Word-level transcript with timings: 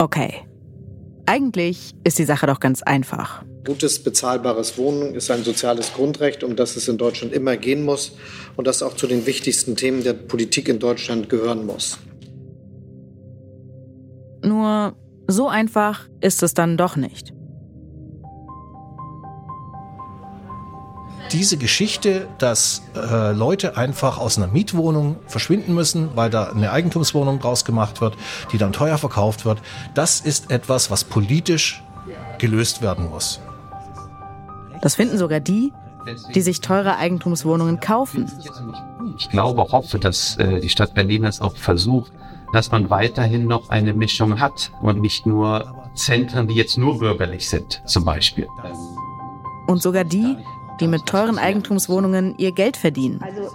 Okay. 0.00 0.46
Eigentlich 1.26 1.94
ist 2.04 2.18
die 2.18 2.24
Sache 2.24 2.46
doch 2.46 2.58
ganz 2.58 2.82
einfach. 2.82 3.44
Gutes, 3.66 4.02
bezahlbares 4.02 4.78
Wohnen 4.78 5.14
ist 5.14 5.30
ein 5.30 5.44
soziales 5.44 5.92
Grundrecht, 5.92 6.42
um 6.42 6.56
das 6.56 6.74
es 6.76 6.88
in 6.88 6.96
Deutschland 6.96 7.34
immer 7.34 7.58
gehen 7.58 7.84
muss 7.84 8.12
und 8.56 8.66
das 8.66 8.82
auch 8.82 8.96
zu 8.96 9.06
den 9.06 9.26
wichtigsten 9.26 9.76
Themen 9.76 10.02
der 10.02 10.14
Politik 10.14 10.70
in 10.70 10.78
Deutschland 10.78 11.28
gehören 11.28 11.66
muss. 11.66 11.98
Nur 14.42 14.96
so 15.26 15.48
einfach 15.48 16.08
ist 16.22 16.42
es 16.42 16.54
dann 16.54 16.78
doch 16.78 16.96
nicht. 16.96 17.34
Diese 21.32 21.56
Geschichte, 21.56 22.28
dass 22.38 22.82
äh, 22.94 23.32
Leute 23.32 23.76
einfach 23.76 24.18
aus 24.18 24.36
einer 24.36 24.48
Mietwohnung 24.48 25.16
verschwinden 25.26 25.74
müssen, 25.74 26.10
weil 26.14 26.30
da 26.30 26.44
eine 26.50 26.72
Eigentumswohnung 26.72 27.40
draus 27.40 27.64
gemacht 27.64 28.00
wird, 28.00 28.16
die 28.52 28.58
dann 28.58 28.72
teuer 28.72 28.98
verkauft 28.98 29.44
wird, 29.44 29.60
das 29.94 30.20
ist 30.20 30.50
etwas, 30.50 30.90
was 30.90 31.04
politisch 31.04 31.82
gelöst 32.38 32.82
werden 32.82 33.10
muss. 33.10 33.40
Das 34.80 34.94
finden 34.94 35.18
sogar 35.18 35.40
die, 35.40 35.72
die 36.34 36.40
sich 36.40 36.60
teure 36.60 36.96
Eigentumswohnungen 36.96 37.80
kaufen. 37.80 38.30
Ich 39.18 39.28
glaube, 39.28 39.62
hoffe, 39.70 39.98
dass 39.98 40.36
äh, 40.38 40.60
die 40.60 40.68
Stadt 40.68 40.94
Berlin 40.94 41.22
das 41.22 41.40
auch 41.40 41.56
versucht, 41.56 42.12
dass 42.52 42.70
man 42.70 42.90
weiterhin 42.90 43.46
noch 43.46 43.68
eine 43.68 43.92
Mischung 43.92 44.40
hat 44.40 44.72
und 44.80 45.00
nicht 45.00 45.26
nur 45.26 45.74
Zentren, 45.94 46.48
die 46.48 46.54
jetzt 46.54 46.78
nur 46.78 46.98
bürgerlich 46.98 47.48
sind, 47.48 47.82
zum 47.84 48.04
Beispiel. 48.04 48.48
Und 49.66 49.82
sogar 49.82 50.04
die, 50.04 50.36
die 50.80 50.88
mit 50.88 51.06
teuren 51.06 51.38
Eigentumswohnungen 51.38 52.34
ihr 52.38 52.52
Geld 52.52 52.76
verdienen. 52.76 53.20
Also 53.22 53.50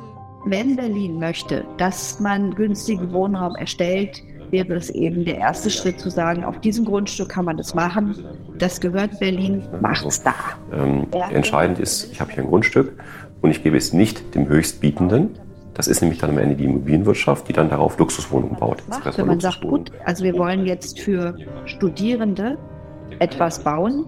wenn 0.45 0.75
Berlin 0.75 1.19
möchte, 1.19 1.65
dass 1.77 2.19
man 2.19 2.53
günstigen 2.53 3.11
Wohnraum 3.11 3.55
erstellt, 3.55 4.21
wäre 4.51 4.75
es 4.75 4.89
eben 4.91 5.25
der 5.25 5.37
erste 5.37 5.69
Schritt 5.69 5.99
zu 5.99 6.09
sagen, 6.09 6.43
auf 6.43 6.59
diesem 6.59 6.85
Grundstück 6.85 7.29
kann 7.29 7.45
man 7.45 7.57
das 7.57 7.73
machen. 7.73 8.15
Das 8.59 8.79
gehört 8.79 9.19
Berlin, 9.19 9.63
macht 9.81 10.05
es 10.05 10.21
da. 10.21 10.35
Ähm, 10.71 11.07
entscheidend 11.31 11.79
ist, 11.79 12.11
ich 12.11 12.21
habe 12.21 12.31
hier 12.31 12.43
ein 12.43 12.49
Grundstück 12.49 12.93
und 13.41 13.49
ich 13.49 13.63
gebe 13.63 13.75
es 13.75 13.91
nicht 13.91 14.35
dem 14.35 14.47
Höchstbietenden. 14.47 15.31
Das 15.73 15.87
ist 15.87 16.01
nämlich 16.01 16.19
dann 16.19 16.29
am 16.29 16.37
Ende 16.37 16.55
die 16.55 16.65
Immobilienwirtschaft, 16.65 17.49
die 17.49 17.53
dann 17.53 17.69
darauf 17.69 17.97
Luxuswohnungen 17.97 18.57
baut. 18.57 18.81
Macht, 18.87 19.17
wenn 19.17 19.27
man 19.27 19.39
sagt, 19.39 19.61
gut, 19.61 19.91
also 20.05 20.23
wir 20.23 20.37
wollen 20.37 20.65
jetzt 20.65 20.99
für 20.99 21.35
Studierende 21.65 22.57
etwas 23.19 23.59
bauen, 23.63 24.05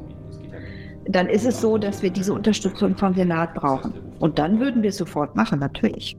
dann 1.10 1.28
ist 1.28 1.46
es 1.46 1.62
so, 1.62 1.78
dass 1.78 2.02
wir 2.02 2.10
diese 2.10 2.34
Unterstützung 2.34 2.96
vom 2.96 3.14
Senat 3.14 3.54
brauchen. 3.54 3.94
Und 4.20 4.40
dann 4.40 4.60
würden 4.60 4.82
wir 4.82 4.90
es 4.90 4.98
sofort 4.98 5.36
machen, 5.36 5.60
natürlich. 5.60 6.18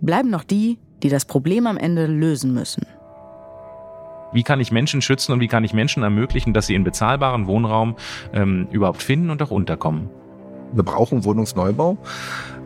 Bleiben 0.00 0.30
noch 0.30 0.44
die, 0.44 0.78
die 1.02 1.08
das 1.08 1.24
Problem 1.24 1.66
am 1.66 1.76
Ende 1.76 2.06
lösen 2.06 2.52
müssen. 2.52 2.86
Wie 4.32 4.42
kann 4.42 4.60
ich 4.60 4.72
Menschen 4.72 5.00
schützen 5.00 5.32
und 5.32 5.40
wie 5.40 5.48
kann 5.48 5.62
ich 5.62 5.72
Menschen 5.72 6.02
ermöglichen, 6.02 6.52
dass 6.52 6.66
sie 6.66 6.74
in 6.74 6.82
bezahlbaren 6.82 7.46
Wohnraum 7.46 7.94
ähm, 8.32 8.66
überhaupt 8.72 9.02
finden 9.02 9.30
und 9.30 9.40
auch 9.42 9.52
unterkommen? 9.52 10.10
Wir 10.72 10.82
brauchen 10.82 11.24
Wohnungsneubau. 11.24 11.98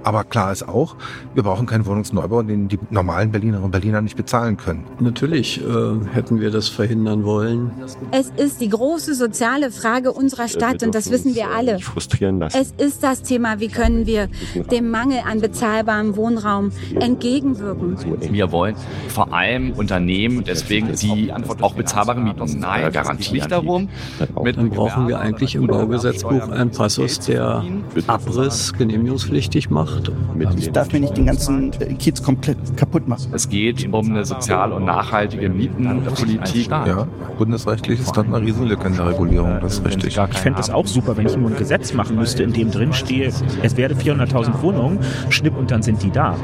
Aber 0.05 0.25
klar 0.25 0.53
ist 0.53 0.69
auch, 0.69 0.97
wir 1.35 1.43
brauchen 1.43 1.67
keinen 1.67 1.85
Wohnungsneubau, 1.87 2.43
den 2.43 2.69
die 2.69 2.79
normalen 2.91 3.33
Berlinerinnen 3.33 3.65
und 3.65 3.71
Berliner 3.71 4.01
nicht 4.01 4.17
bezahlen 4.17 4.57
können. 4.57 4.85
Natürlich 5.01 5.61
äh, 5.61 5.65
hätten 6.13 6.41
wir 6.41 6.51
das 6.51 6.69
verhindern 6.69 7.25
wollen. 7.25 7.73
Es 8.11 8.31
ist 8.37 8.61
die 8.61 8.69
große 8.69 9.15
soziale 9.15 9.71
Frage 9.71 10.13
unserer 10.13 10.49
Stadt 10.49 10.83
und 10.83 10.95
das 10.95 11.11
wissen 11.11 11.35
wir 11.35 11.51
alle. 11.51 11.79
Frustrieren 11.81 12.39
lassen. 12.39 12.59
Es 12.59 12.73
ist 12.85 13.03
das 13.03 13.23
Thema, 13.23 13.61
wie 13.61 13.69
können 13.69 14.07
wir 14.07 14.29
dem 14.71 14.91
Mangel 14.91 15.21
an 15.27 15.41
bezahlbarem 15.41 16.17
Wohnraum 16.17 16.71
entgegenwirken. 17.01 17.97
Wir 18.33 18.53
wollen 18.53 18.77
vor 19.09 19.33
allem 19.33 19.73
Unternehmen, 19.73 20.45
deswegen 20.45 20.95
die 20.95 21.33
auch 21.33 21.75
bezahlbare 21.75 22.21
Mieten 22.21 22.61
Nein, 22.61 22.93
garantieren. 22.93 23.35
nicht 23.35 23.51
darum. 23.51 23.89
Dann 24.19 24.71
brauchen 24.71 25.09
wir 25.09 25.19
eigentlich 25.19 25.55
im 25.55 25.67
Baugesetzbuch 25.67 26.49
einen 26.49 26.71
Passus, 26.71 27.19
der 27.21 27.65
Abriss 28.07 28.73
genehmigungspflichtig 28.73 29.71
macht 29.71 29.88
macht. 29.89 30.59
Ich 30.59 30.71
darf 30.71 30.93
mir 30.93 31.01
nicht 31.01 31.17
den 31.17 31.27
ganzen 31.27 31.71
Kiez 31.99 32.23
komplett 32.23 32.59
kaputt 32.77 33.09
machen. 33.09 33.33
Es 33.33 33.49
geht 33.49 33.93
um 33.93 34.11
eine 34.11 34.25
sozial 34.25 34.73
und 34.73 34.85
nachhaltige 34.85 35.49
Mietenpolitik. 35.49 36.69
Ja, 36.69 37.07
bundesrechtlich 37.39 38.01
ist 38.01 38.17
das 38.17 38.27
eine 38.27 38.41
Riesenlücke 38.41 38.87
in 38.87 38.97
der 38.97 39.07
Regulierung, 39.09 39.59
das 39.61 39.75
ist 39.75 39.85
richtig. 39.85 40.17
Ich 40.17 40.39
fände 40.39 40.61
es 40.61 40.71
auch 40.71 40.87
super, 40.87 41.17
wenn 41.17 41.27
ich 41.27 41.37
nur 41.37 41.51
ein 41.51 41.57
Gesetz 41.57 41.93
machen 41.93 42.17
müsste, 42.17 42.43
in 42.43 42.53
dem 42.53 42.71
drin 42.71 42.93
stehe, 42.93 43.33
es 43.63 43.77
werde 43.77 43.95
400.000 43.95 44.63
Wohnungen, 44.63 45.01
schnipp 45.31 45.57
und 45.57 45.71
dann 45.71 45.83
sind 45.83 46.03
die 46.03 46.11
da. 46.11 46.37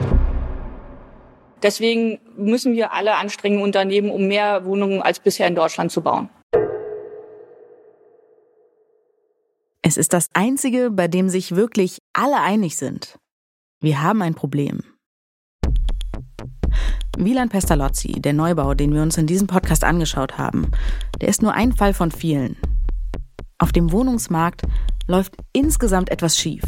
Deswegen 1.62 2.18
müssen 2.36 2.74
wir 2.74 2.92
alle 2.92 3.16
Anstrengungen 3.16 3.64
unternehmen, 3.64 4.10
um 4.10 4.28
mehr 4.28 4.66
Wohnungen 4.66 5.00
als 5.00 5.18
bisher 5.18 5.48
in 5.48 5.54
Deutschland 5.54 5.90
zu 5.90 6.02
bauen. 6.02 6.28
Es 9.80 9.96
ist 9.96 10.12
das 10.12 10.28
einzige, 10.34 10.90
bei 10.90 11.08
dem 11.08 11.28
sich 11.28 11.56
wirklich 11.56 11.98
alle 12.12 12.40
einig 12.40 12.76
sind. 12.76 13.18
Wir 13.84 14.00
haben 14.00 14.22
ein 14.22 14.34
Problem. 14.34 14.80
Wieland 17.18 17.52
Pestalozzi, 17.52 18.12
der 18.12 18.32
Neubau, 18.32 18.72
den 18.72 18.94
wir 18.94 19.02
uns 19.02 19.18
in 19.18 19.26
diesem 19.26 19.46
Podcast 19.46 19.84
angeschaut 19.84 20.38
haben, 20.38 20.70
der 21.20 21.28
ist 21.28 21.42
nur 21.42 21.52
ein 21.52 21.70
Fall 21.70 21.92
von 21.92 22.10
vielen. 22.10 22.56
Auf 23.58 23.72
dem 23.72 23.92
Wohnungsmarkt 23.92 24.62
läuft 25.06 25.36
insgesamt 25.52 26.08
etwas 26.08 26.38
schief. 26.38 26.64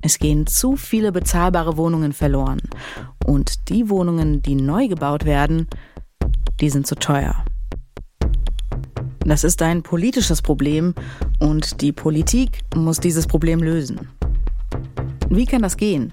Es 0.00 0.18
gehen 0.18 0.48
zu 0.48 0.74
viele 0.74 1.12
bezahlbare 1.12 1.76
Wohnungen 1.76 2.12
verloren. 2.12 2.60
Und 3.24 3.68
die 3.68 3.88
Wohnungen, 3.88 4.42
die 4.42 4.56
neu 4.56 4.88
gebaut 4.88 5.24
werden, 5.24 5.68
die 6.58 6.70
sind 6.70 6.88
zu 6.88 6.96
teuer. 6.96 7.44
Das 9.20 9.44
ist 9.44 9.62
ein 9.62 9.84
politisches 9.84 10.42
Problem 10.42 10.96
und 11.38 11.82
die 11.82 11.92
Politik 11.92 12.62
muss 12.74 12.98
dieses 12.98 13.28
Problem 13.28 13.62
lösen. 13.62 14.08
Wie 15.30 15.46
kann 15.46 15.62
das 15.62 15.76
gehen? 15.76 16.12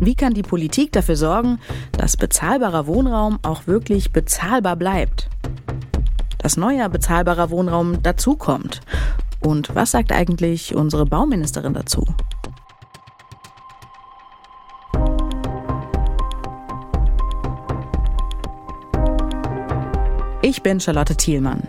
Wie 0.00 0.14
kann 0.14 0.34
die 0.34 0.42
Politik 0.42 0.92
dafür 0.92 1.16
sorgen, 1.16 1.58
dass 1.92 2.16
bezahlbarer 2.16 2.86
Wohnraum 2.86 3.38
auch 3.42 3.66
wirklich 3.66 4.12
bezahlbar 4.12 4.76
bleibt? 4.76 5.28
Dass 6.38 6.56
neuer 6.56 6.88
bezahlbarer 6.88 7.50
Wohnraum 7.50 8.02
dazukommt? 8.02 8.80
Und 9.40 9.74
was 9.74 9.92
sagt 9.92 10.12
eigentlich 10.12 10.74
unsere 10.74 11.06
Bauministerin 11.06 11.74
dazu? 11.74 12.06
Ich 20.42 20.62
bin 20.62 20.80
Charlotte 20.80 21.16
Thielmann. 21.16 21.62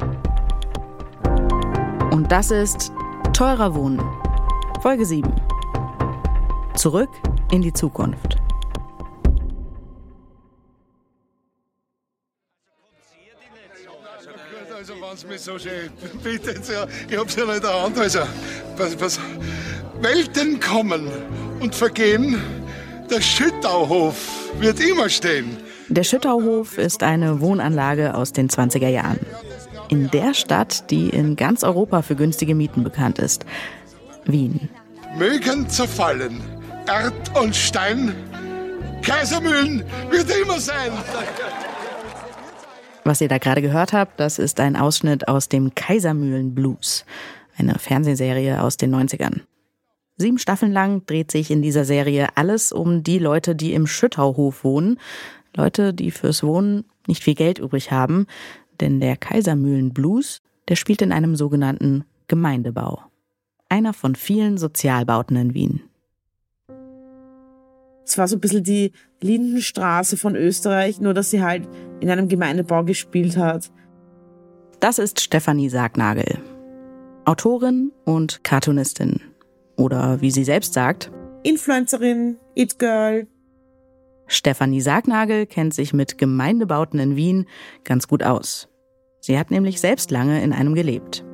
Und 2.12 2.32
das 2.32 2.52
ist 2.52 2.92
Teurer 3.34 3.74
Wohnen, 3.76 4.02
Folge 4.82 5.06
7. 5.06 5.30
Zurück 6.76 7.10
in 7.52 7.62
die 7.62 7.74
Zukunft. 7.74 8.38
Also, 14.78 14.94
wenn 15.02 15.14
es 15.14 15.26
mir 15.26 15.40
so 15.40 15.58
schön 15.58 15.90
bietet, 16.24 16.62
ich 17.10 17.18
hab's 17.18 17.36
ja 17.36 17.46
nicht 17.46 17.56
in 17.56 17.62
der 17.62 17.82
Hand. 17.82 17.98
Also, 17.98 18.20
was, 18.78 19.00
was, 19.00 19.20
Welten 20.02 20.60
kommen 20.60 21.10
und 21.60 21.74
vergehen, 21.74 22.40
der 23.10 23.22
Schüttauhof 23.22 24.52
wird 24.60 24.80
immer 24.80 25.10
stehen. 25.10 25.58
Der 25.88 26.04
Schüttauhof 26.04 26.78
ist 26.78 27.02
eine 27.02 27.40
Wohnanlage 27.40 28.14
aus 28.14 28.34
den 28.34 28.50
20er 28.50 28.90
Jahren. 28.90 29.20
In 29.90 30.12
der 30.12 30.34
Stadt, 30.34 30.92
die 30.92 31.10
in 31.10 31.36
ganz 31.36 31.64
Europa 31.64 32.02
für 32.02 32.16
günstige 32.16 32.56
Mieten 32.56 32.84
bekannt 32.84 33.20
ist. 33.20 33.46
Wien. 34.26 34.70
Mögen 35.18 35.70
zerfallen, 35.70 36.42
Erd 36.88 37.36
und 37.36 37.56
Stein, 37.56 38.14
Kaisermühlen 39.02 39.84
wird 40.12 40.30
immer 40.40 40.60
sein. 40.60 40.92
Was 43.04 43.22
ihr 43.22 43.28
da 43.28 43.40
gerade 43.40 43.64
gehört 43.64 43.92
habt, 43.92 44.20
das 44.20 44.38
ist 44.38 44.60
ein 44.60 44.76
Ausschnitt 44.76 45.28
aus 45.28 45.50
dem 45.50 45.74
Kaisermühlen 45.74 46.54
Blues, 46.54 47.04
eine 47.58 47.80
Fernsehserie 47.80 48.62
aus 48.62 48.78
den 48.78 48.94
90ern. 48.94 49.42
Sieben 50.18 50.38
Staffeln 50.38 50.72
lang 50.72 51.06
dreht 51.08 51.32
sich 51.32 51.50
in 51.50 51.64
dieser 51.64 51.86
Serie 51.86 52.30
alles 52.36 52.72
um 52.72 53.02
die 53.02 53.20
Leute, 53.20 53.56
die 53.56 53.74
im 53.74 53.88
Schüttauhof 53.88 54.64
wohnen. 54.64 55.00
Leute, 55.56 55.92
die 55.94 56.12
fürs 56.12 56.44
Wohnen 56.44 56.86
nicht 57.08 57.24
viel 57.24 57.36
Geld 57.36 57.58
übrig 57.58 57.92
haben, 57.92 58.28
denn 58.80 59.00
der 59.00 59.18
Kaisermühlen 59.18 59.92
Blues, 59.92 60.42
der 60.68 60.76
spielt 60.76 61.02
in 61.02 61.12
einem 61.12 61.36
sogenannten 61.36 62.06
Gemeindebau. 62.28 63.02
Einer 63.70 63.94
von 63.94 64.16
vielen 64.16 64.60
Sozialbauten 64.60 65.36
in 65.36 65.54
Wien. 65.56 65.82
Es 68.06 68.18
war 68.18 68.28
so 68.28 68.38
ein 68.38 68.40
bisschen 68.40 68.64
die 68.64 68.92
Lindenstraße 69.22 70.16
von 70.16 70.36
Österreich, 70.36 71.02
nur 71.02 71.14
dass 71.14 71.32
sie 71.32 71.42
halt 71.42 71.68
in 72.00 72.10
einem 72.10 72.28
Gemeindebau 72.28 72.84
gespielt 72.84 73.36
hat. 73.36 73.72
Das 74.80 75.00
ist 75.00 75.20
Stefanie 75.20 75.70
Sargnagel. 75.70 76.38
Autorin 77.26 77.92
und 78.04 78.44
Cartoonistin. 78.44 79.22
Oder 79.78 80.22
wie 80.22 80.32
sie 80.32 80.44
selbst 80.44 80.74
sagt, 80.74 81.12
Influencerin, 81.44 82.38
It 82.54 82.80
Girl. 82.80 83.28
Stefanie 84.28 84.82
Sargnagel 84.82 85.46
kennt 85.46 85.74
sich 85.74 85.94
mit 85.94 86.18
Gemeindebauten 86.18 87.00
in 87.00 87.16
Wien 87.16 87.48
ganz 87.84 88.08
gut 88.08 88.24
aus. 88.24 88.68
Sie 89.22 89.38
hat 89.38 89.52
nämlich 89.52 89.80
selbst 89.80 90.12
lange 90.12 90.44
in 90.44 90.54
einem 90.54 90.76
gelebt. 90.76 91.26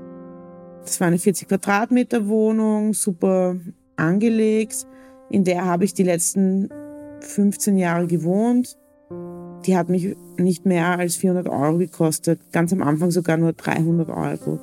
Das 0.84 1.00
war 1.00 1.08
eine 1.08 1.20
40 1.20 1.48
Quadratmeter 1.48 2.28
Wohnung, 2.28 2.94
super 2.94 3.58
angelegt. 3.96 4.88
In 5.32 5.46
der 5.46 5.66
habe 5.66 5.86
ich 5.86 5.94
die 5.94 6.04
letzten 6.04 6.70
15 7.22 7.78
Jahre 7.78 8.06
gewohnt. 8.06 8.78
Die 9.66 9.78
hat 9.78 9.88
mich 9.88 10.16
nicht 10.38 10.66
mehr 10.66 11.00
als 11.00 11.16
400 11.16 11.48
Euro 11.48 11.78
gekostet. 11.78 12.40
Ganz 12.52 12.74
am 12.74 12.82
Anfang 12.82 13.12
sogar 13.12 13.38
nur 13.38 13.54
300 13.54 14.10
Euro. 14.10 14.60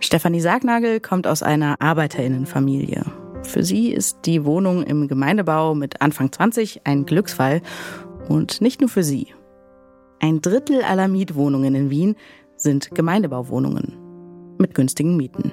Stefanie 0.00 0.40
Sargnagel 0.40 1.00
kommt 1.00 1.26
aus 1.26 1.42
einer 1.42 1.80
Arbeiterinnenfamilie. 1.80 3.04
Für 3.42 3.62
sie 3.62 3.90
ist 3.90 4.18
die 4.26 4.44
Wohnung 4.44 4.82
im 4.82 5.08
Gemeindebau 5.08 5.74
mit 5.74 6.02
Anfang 6.02 6.30
20 6.30 6.82
ein 6.84 7.06
Glücksfall. 7.06 7.62
Und 8.28 8.60
nicht 8.60 8.80
nur 8.80 8.90
für 8.90 9.02
sie. 9.04 9.28
Ein 10.20 10.42
Drittel 10.42 10.82
aller 10.82 11.08
Mietwohnungen 11.08 11.74
in 11.74 11.88
Wien 11.88 12.16
sind 12.56 12.94
Gemeindebauwohnungen 12.94 13.96
mit 14.58 14.74
günstigen 14.74 15.16
Mieten. 15.16 15.52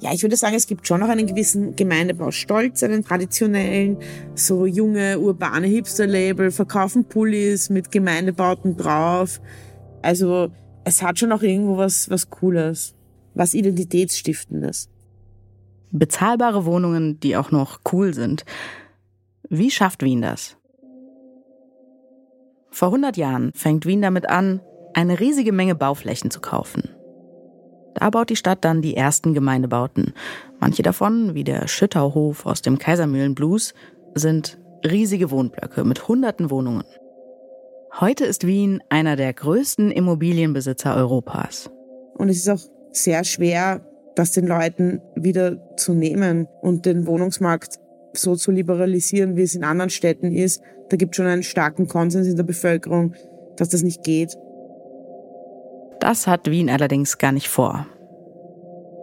Ja, 0.00 0.12
ich 0.12 0.22
würde 0.22 0.36
sagen, 0.36 0.54
es 0.54 0.66
gibt 0.66 0.86
schon 0.86 1.00
noch 1.00 1.08
einen 1.08 1.26
gewissen 1.26 1.74
Gemeindebaustolz, 1.74 2.82
einen 2.82 3.02
traditionellen, 3.02 3.96
so 4.34 4.66
junge, 4.66 5.18
urbane 5.18 5.66
Hipster-Label, 5.66 6.50
verkaufen 6.50 7.06
Pullis 7.06 7.70
mit 7.70 7.90
Gemeindebauten 7.90 8.76
drauf. 8.76 9.40
Also 10.02 10.50
es 10.84 11.02
hat 11.02 11.18
schon 11.18 11.30
noch 11.30 11.42
irgendwo 11.42 11.78
was, 11.78 12.10
was 12.10 12.28
Cooles, 12.28 12.94
was 13.34 13.54
Identitätsstiftendes. 13.54 14.90
Bezahlbare 15.92 16.66
Wohnungen, 16.66 17.18
die 17.20 17.36
auch 17.36 17.50
noch 17.50 17.80
cool 17.92 18.12
sind. 18.12 18.44
Wie 19.48 19.70
schafft 19.70 20.02
Wien 20.02 20.20
das? 20.20 20.56
Vor 22.70 22.88
100 22.88 23.16
Jahren 23.16 23.52
fängt 23.54 23.86
Wien 23.86 24.02
damit 24.02 24.28
an, 24.28 24.60
eine 24.92 25.20
riesige 25.20 25.52
Menge 25.52 25.74
Bauflächen 25.74 26.30
zu 26.30 26.40
kaufen. 26.40 26.90
Da 27.98 28.10
baut 28.10 28.28
die 28.28 28.36
Stadt 28.36 28.58
dann 28.64 28.82
die 28.82 28.94
ersten 28.94 29.32
Gemeindebauten. 29.32 30.12
Manche 30.60 30.82
davon, 30.82 31.34
wie 31.34 31.44
der 31.44 31.66
Schüttauhof 31.66 32.44
aus 32.44 32.60
dem 32.60 32.78
Kaisermühlenblues, 32.78 33.72
sind 34.14 34.58
riesige 34.84 35.30
Wohnblöcke 35.30 35.82
mit 35.82 36.06
hunderten 36.06 36.50
Wohnungen. 36.50 36.84
Heute 37.98 38.26
ist 38.26 38.46
Wien 38.46 38.82
einer 38.90 39.16
der 39.16 39.32
größten 39.32 39.90
Immobilienbesitzer 39.90 40.94
Europas. 40.94 41.70
Und 42.18 42.28
es 42.28 42.36
ist 42.36 42.48
auch 42.50 42.60
sehr 42.92 43.24
schwer, 43.24 43.80
das 44.14 44.32
den 44.32 44.46
Leuten 44.46 45.00
wieder 45.14 45.76
zu 45.76 45.94
nehmen 45.94 46.46
und 46.60 46.84
den 46.84 47.06
Wohnungsmarkt 47.06 47.78
so 48.12 48.36
zu 48.36 48.50
liberalisieren, 48.50 49.36
wie 49.36 49.42
es 49.42 49.54
in 49.54 49.64
anderen 49.64 49.90
Städten 49.90 50.32
ist. 50.32 50.62
Da 50.90 50.98
gibt 50.98 51.14
es 51.14 51.16
schon 51.16 51.26
einen 51.26 51.42
starken 51.42 51.88
Konsens 51.88 52.26
in 52.26 52.36
der 52.36 52.44
Bevölkerung, 52.44 53.14
dass 53.56 53.70
das 53.70 53.82
nicht 53.82 54.04
geht. 54.04 54.36
Das 56.06 56.28
hat 56.28 56.48
Wien 56.48 56.70
allerdings 56.70 57.18
gar 57.18 57.32
nicht 57.32 57.48
vor. 57.48 57.84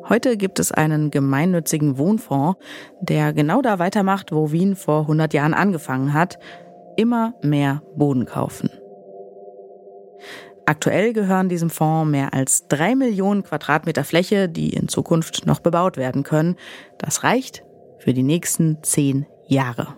Heute 0.08 0.38
gibt 0.38 0.58
es 0.58 0.72
einen 0.72 1.12
gemeinnützigen 1.12 1.98
Wohnfonds, 1.98 2.58
der 3.02 3.34
genau 3.34 3.62
da 3.62 3.78
weitermacht, 3.78 4.32
wo 4.32 4.54
Wien 4.54 4.78
vor 4.78 5.02
100 5.02 5.34
Jahren 5.34 5.54
angefangen 5.54 6.14
hat, 6.14 6.40
immer 6.96 7.34
mehr 7.42 7.84
Boden 7.98 8.26
kaufen. 8.26 8.70
Aktuell 10.66 11.12
gehören 11.12 11.50
diesem 11.50 11.70
Fonds 11.70 12.10
mehr 12.10 12.34
als 12.34 12.70
drei 12.70 12.96
Millionen 12.96 13.44
Quadratmeter 13.44 14.06
Fläche, 14.06 14.48
die 14.48 14.70
in 14.70 14.88
Zukunft 14.88 15.46
noch 15.46 15.60
bebaut 15.60 15.98
werden 15.98 16.24
können. 16.24 16.56
Das 17.00 17.26
reicht 17.26 17.66
für 17.98 18.14
die 18.14 18.24
nächsten 18.24 18.82
zehn 18.82 19.26
Jahre. 19.46 19.98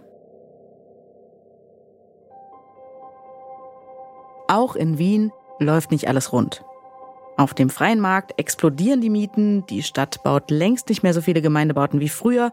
Auch 4.47 4.75
in 4.75 4.97
Wien 4.97 5.31
läuft 5.59 5.91
nicht 5.91 6.07
alles 6.07 6.33
rund. 6.33 6.65
Auf 7.37 7.53
dem 7.53 7.69
freien 7.69 7.99
Markt 7.99 8.33
explodieren 8.39 9.01
die 9.01 9.09
Mieten, 9.09 9.65
die 9.67 9.83
Stadt 9.83 10.23
baut 10.23 10.49
längst 10.51 10.87
nicht 10.89 11.03
mehr 11.03 11.13
so 11.13 11.21
viele 11.21 11.41
Gemeindebauten 11.41 11.99
wie 11.99 12.09
früher 12.09 12.51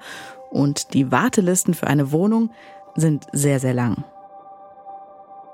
und 0.50 0.92
die 0.94 1.12
Wartelisten 1.12 1.74
für 1.74 1.86
eine 1.86 2.10
Wohnung 2.10 2.50
sind 2.96 3.26
sehr, 3.32 3.60
sehr 3.60 3.74
lang. 3.74 4.04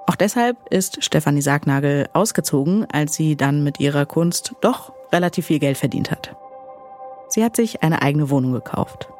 Auch 0.07 0.17
deshalb 0.17 0.57
ist 0.71 1.05
Stefanie 1.05 1.43
Sargnagel 1.43 2.09
ausgezogen, 2.15 2.87
als 2.91 3.15
sie 3.15 3.37
dann 3.37 3.63
mit 3.63 3.79
ihrer 3.79 4.07
Kunst 4.07 4.55
doch 4.63 4.93
relativ 5.13 5.47
viel 5.47 5.59
Geld 5.59 5.77
verdient 5.77 6.11
hat. 6.11 6.35
Sie 7.29 7.45
hat 7.45 7.57
sich 7.57 7.83
eine 7.83 8.01
eigene 8.01 8.31
Wohnung 8.31 8.53
gekauft. 8.53 9.11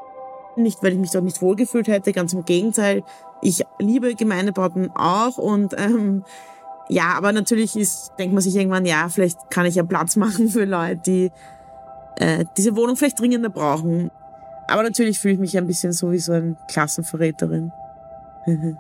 Nicht, 0.57 0.83
weil 0.83 0.93
ich 0.93 0.99
mich 0.99 1.11
dort 1.11 1.25
nicht 1.25 1.43
wohlgefühlt 1.43 1.89
hätte, 1.89 2.13
ganz 2.13 2.33
im 2.33 2.47
Gegenteil. 2.47 3.05
Ich 3.43 3.65
liebe 3.79 4.15
Gemeindebauten 4.15 4.91
auch 4.97 5.37
und 5.37 5.75
ähm, 5.77 6.25
ja, 6.89 7.15
aber 7.17 7.33
natürlich 7.33 7.77
ist, 7.77 8.13
denkt 8.19 8.35
man 8.35 8.43
sich 8.43 8.57
irgendwann, 8.57 8.87
ja, 8.87 9.09
vielleicht 9.09 9.51
kann 9.51 9.67
ich 9.67 9.75
ja 9.75 9.83
Platz 9.83 10.17
machen 10.25 10.49
für 10.49 10.65
Leute, 10.65 11.01
die 11.05 11.31
äh, 12.17 12.45
diese 12.57 12.77
Wohnung 12.77 12.97
vielleicht 12.97 13.21
dringender 13.21 13.51
brauchen. 13.51 14.11
Aber 14.67 14.83
natürlich 14.83 15.19
fühle 15.19 15.35
ich 15.35 15.41
mich 15.41 15.57
ein 15.57 15.67
bisschen 15.67 15.93
so 15.93 16.13
wie 16.13 16.19
so 16.19 16.33
eine 16.33 16.57
Klassenverräterin. 16.69 17.73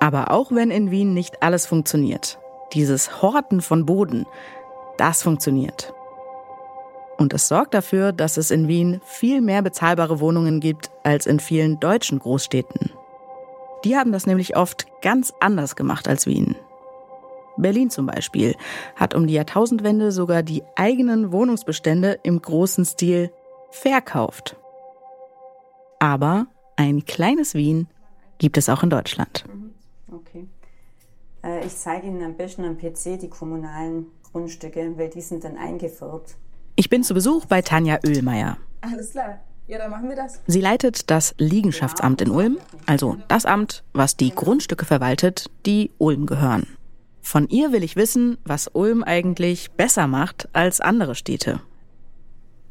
aber 0.00 0.30
auch 0.30 0.52
wenn 0.52 0.70
in 0.70 0.90
Wien 0.90 1.14
nicht 1.14 1.42
alles 1.42 1.66
funktioniert, 1.66 2.38
dieses 2.72 3.22
Horten 3.22 3.60
von 3.60 3.86
Boden, 3.86 4.26
das 4.96 5.22
funktioniert. 5.22 5.92
Und 7.16 7.34
es 7.34 7.48
sorgt 7.48 7.74
dafür, 7.74 8.12
dass 8.12 8.36
es 8.36 8.50
in 8.50 8.68
Wien 8.68 9.00
viel 9.04 9.40
mehr 9.40 9.62
bezahlbare 9.62 10.20
Wohnungen 10.20 10.60
gibt 10.60 10.90
als 11.02 11.26
in 11.26 11.40
vielen 11.40 11.80
deutschen 11.80 12.20
Großstädten. 12.20 12.90
Die 13.84 13.96
haben 13.96 14.12
das 14.12 14.26
nämlich 14.26 14.56
oft 14.56 14.86
ganz 15.02 15.32
anders 15.40 15.76
gemacht 15.76 16.08
als 16.08 16.26
Wien. 16.26 16.56
Berlin 17.56 17.90
zum 17.90 18.06
Beispiel 18.06 18.54
hat 18.96 19.14
um 19.14 19.26
die 19.26 19.34
Jahrtausendwende 19.34 20.12
sogar 20.12 20.42
die 20.42 20.62
eigenen 20.76 21.32
Wohnungsbestände 21.32 22.18
im 22.22 22.40
großen 22.40 22.84
Stil 22.84 23.32
verkauft. 23.70 24.56
Aber 25.98 26.46
ein 26.76 27.04
kleines 27.04 27.54
Wien 27.54 27.88
gibt 28.38 28.56
es 28.56 28.68
auch 28.68 28.82
in 28.82 28.90
Deutschland. 28.90 29.44
Mhm. 29.52 29.74
Okay. 30.12 30.46
Äh, 31.42 31.66
ich 31.66 31.76
zeige 31.76 32.06
Ihnen 32.06 32.22
am 32.22 32.36
besten 32.36 32.64
am 32.64 32.78
PC 32.78 33.18
die 33.20 33.28
kommunalen 33.28 34.06
Grundstücke, 34.32 34.96
weil 34.96 35.10
die 35.10 35.20
sind 35.20 35.44
dann 35.44 35.56
eingefärbt. 35.56 36.36
Ich 36.76 36.88
bin 36.88 37.02
zu 37.02 37.14
Besuch 37.14 37.46
bei 37.46 37.62
Tanja 37.62 37.98
Oehlmeier. 38.06 38.56
Alles 38.80 39.10
klar. 39.10 39.40
Ja, 39.68 39.76
dann 39.76 39.90
machen 39.90 40.08
wir 40.08 40.16
das. 40.16 40.40
Sie 40.46 40.62
leitet 40.62 41.10
das 41.10 41.34
Liegenschaftsamt 41.36 42.22
in 42.22 42.30
Ulm, 42.30 42.56
also 42.86 43.18
das 43.28 43.44
Amt, 43.44 43.84
was 43.92 44.16
die 44.16 44.30
Grundstücke 44.30 44.86
verwaltet, 44.86 45.50
die 45.66 45.90
Ulm 45.98 46.24
gehören. 46.24 46.66
Von 47.20 47.50
ihr 47.50 47.70
will 47.70 47.84
ich 47.84 47.94
wissen, 47.94 48.38
was 48.46 48.68
Ulm 48.72 49.04
eigentlich 49.04 49.70
besser 49.72 50.06
macht 50.06 50.48
als 50.54 50.80
andere 50.80 51.14
Städte. 51.14 51.60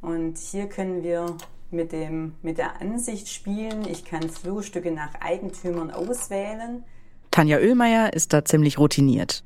Und 0.01 0.39
hier 0.39 0.65
können 0.65 1.03
wir 1.03 1.37
mit, 1.69 1.91
dem, 1.91 2.33
mit 2.41 2.57
der 2.57 2.81
Ansicht 2.81 3.29
spielen. 3.29 3.87
Ich 3.87 4.03
kann 4.03 4.27
Flurstücke 4.27 4.91
nach 4.91 5.13
Eigentümern 5.21 5.91
auswählen. 5.91 6.83
Tanja 7.29 7.57
Oehlmeier 7.57 8.13
ist 8.13 8.33
da 8.33 8.43
ziemlich 8.43 8.79
routiniert. 8.79 9.43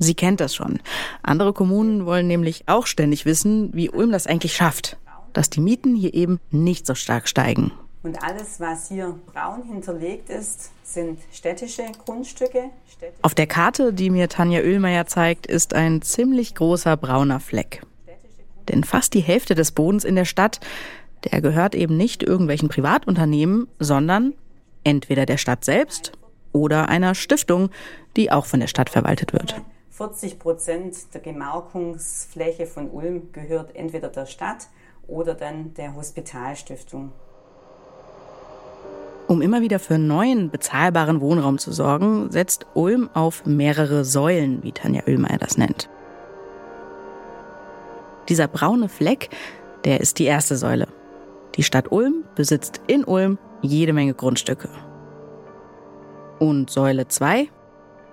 Sie 0.00 0.14
kennt 0.14 0.40
das 0.40 0.56
schon. 0.56 0.80
Andere 1.22 1.52
Kommunen 1.52 2.04
wollen 2.04 2.26
nämlich 2.26 2.64
auch 2.66 2.86
ständig 2.86 3.26
wissen, 3.26 3.72
wie 3.74 3.90
Ulm 3.90 4.10
das 4.10 4.26
eigentlich 4.26 4.56
schafft 4.56 4.96
dass 5.36 5.50
die 5.50 5.60
Mieten 5.60 5.94
hier 5.94 6.14
eben 6.14 6.40
nicht 6.50 6.86
so 6.86 6.94
stark 6.94 7.28
steigen. 7.28 7.72
Und 8.02 8.22
alles, 8.22 8.60
was 8.60 8.88
hier 8.88 9.14
braun 9.32 9.62
hinterlegt 9.64 10.30
ist, 10.30 10.70
sind 10.82 11.18
städtische 11.32 11.82
Grundstücke. 12.04 12.70
Städtische 12.90 13.22
Auf 13.22 13.34
der 13.34 13.46
Karte, 13.46 13.92
die 13.92 14.08
mir 14.08 14.28
Tanja 14.28 14.60
Oehlmeier 14.60 15.06
zeigt, 15.06 15.46
ist 15.46 15.74
ein 15.74 16.00
ziemlich 16.00 16.54
großer 16.54 16.96
brauner 16.96 17.40
Fleck. 17.40 17.82
Denn 18.68 18.84
fast 18.84 19.12
die 19.14 19.20
Hälfte 19.20 19.54
des 19.54 19.72
Bodens 19.72 20.04
in 20.04 20.14
der 20.14 20.24
Stadt, 20.24 20.60
der 21.24 21.40
gehört 21.42 21.74
eben 21.74 21.96
nicht 21.96 22.22
irgendwelchen 22.22 22.68
Privatunternehmen, 22.68 23.68
sondern 23.78 24.32
entweder 24.84 25.26
der 25.26 25.36
Stadt 25.36 25.64
selbst 25.64 26.12
oder 26.52 26.88
einer 26.88 27.14
Stiftung, 27.14 27.70
die 28.16 28.32
auch 28.32 28.46
von 28.46 28.60
der 28.60 28.66
Stadt 28.66 28.88
verwaltet 28.88 29.32
wird. 29.32 29.60
40 29.90 30.38
Prozent 30.38 30.96
der 31.12 31.20
Gemarkungsfläche 31.20 32.66
von 32.66 32.90
Ulm 32.90 33.32
gehört 33.32 33.76
entweder 33.76 34.08
der 34.08 34.24
Stadt 34.24 34.68
oder 35.10 35.34
dann 35.34 35.74
der 35.74 35.94
Hospitalstiftung. 35.94 37.12
Um 39.26 39.42
immer 39.42 39.60
wieder 39.60 39.78
für 39.78 39.98
neuen, 39.98 40.50
bezahlbaren 40.50 41.20
Wohnraum 41.20 41.58
zu 41.58 41.72
sorgen, 41.72 42.32
setzt 42.32 42.66
Ulm 42.74 43.08
auf 43.14 43.46
mehrere 43.46 44.04
Säulen, 44.04 44.62
wie 44.62 44.72
Tanja 44.72 45.02
Oehlmeier 45.06 45.38
das 45.38 45.56
nennt. 45.56 45.88
Dieser 48.28 48.48
braune 48.48 48.88
Fleck, 48.88 49.30
der 49.84 50.00
ist 50.00 50.18
die 50.18 50.24
erste 50.24 50.56
Säule. 50.56 50.88
Die 51.56 51.62
Stadt 51.62 51.92
Ulm 51.92 52.24
besitzt 52.34 52.80
in 52.86 53.04
Ulm 53.04 53.38
jede 53.62 53.92
Menge 53.92 54.14
Grundstücke. 54.14 54.68
Und 56.38 56.70
Säule 56.70 57.06
2, 57.06 57.48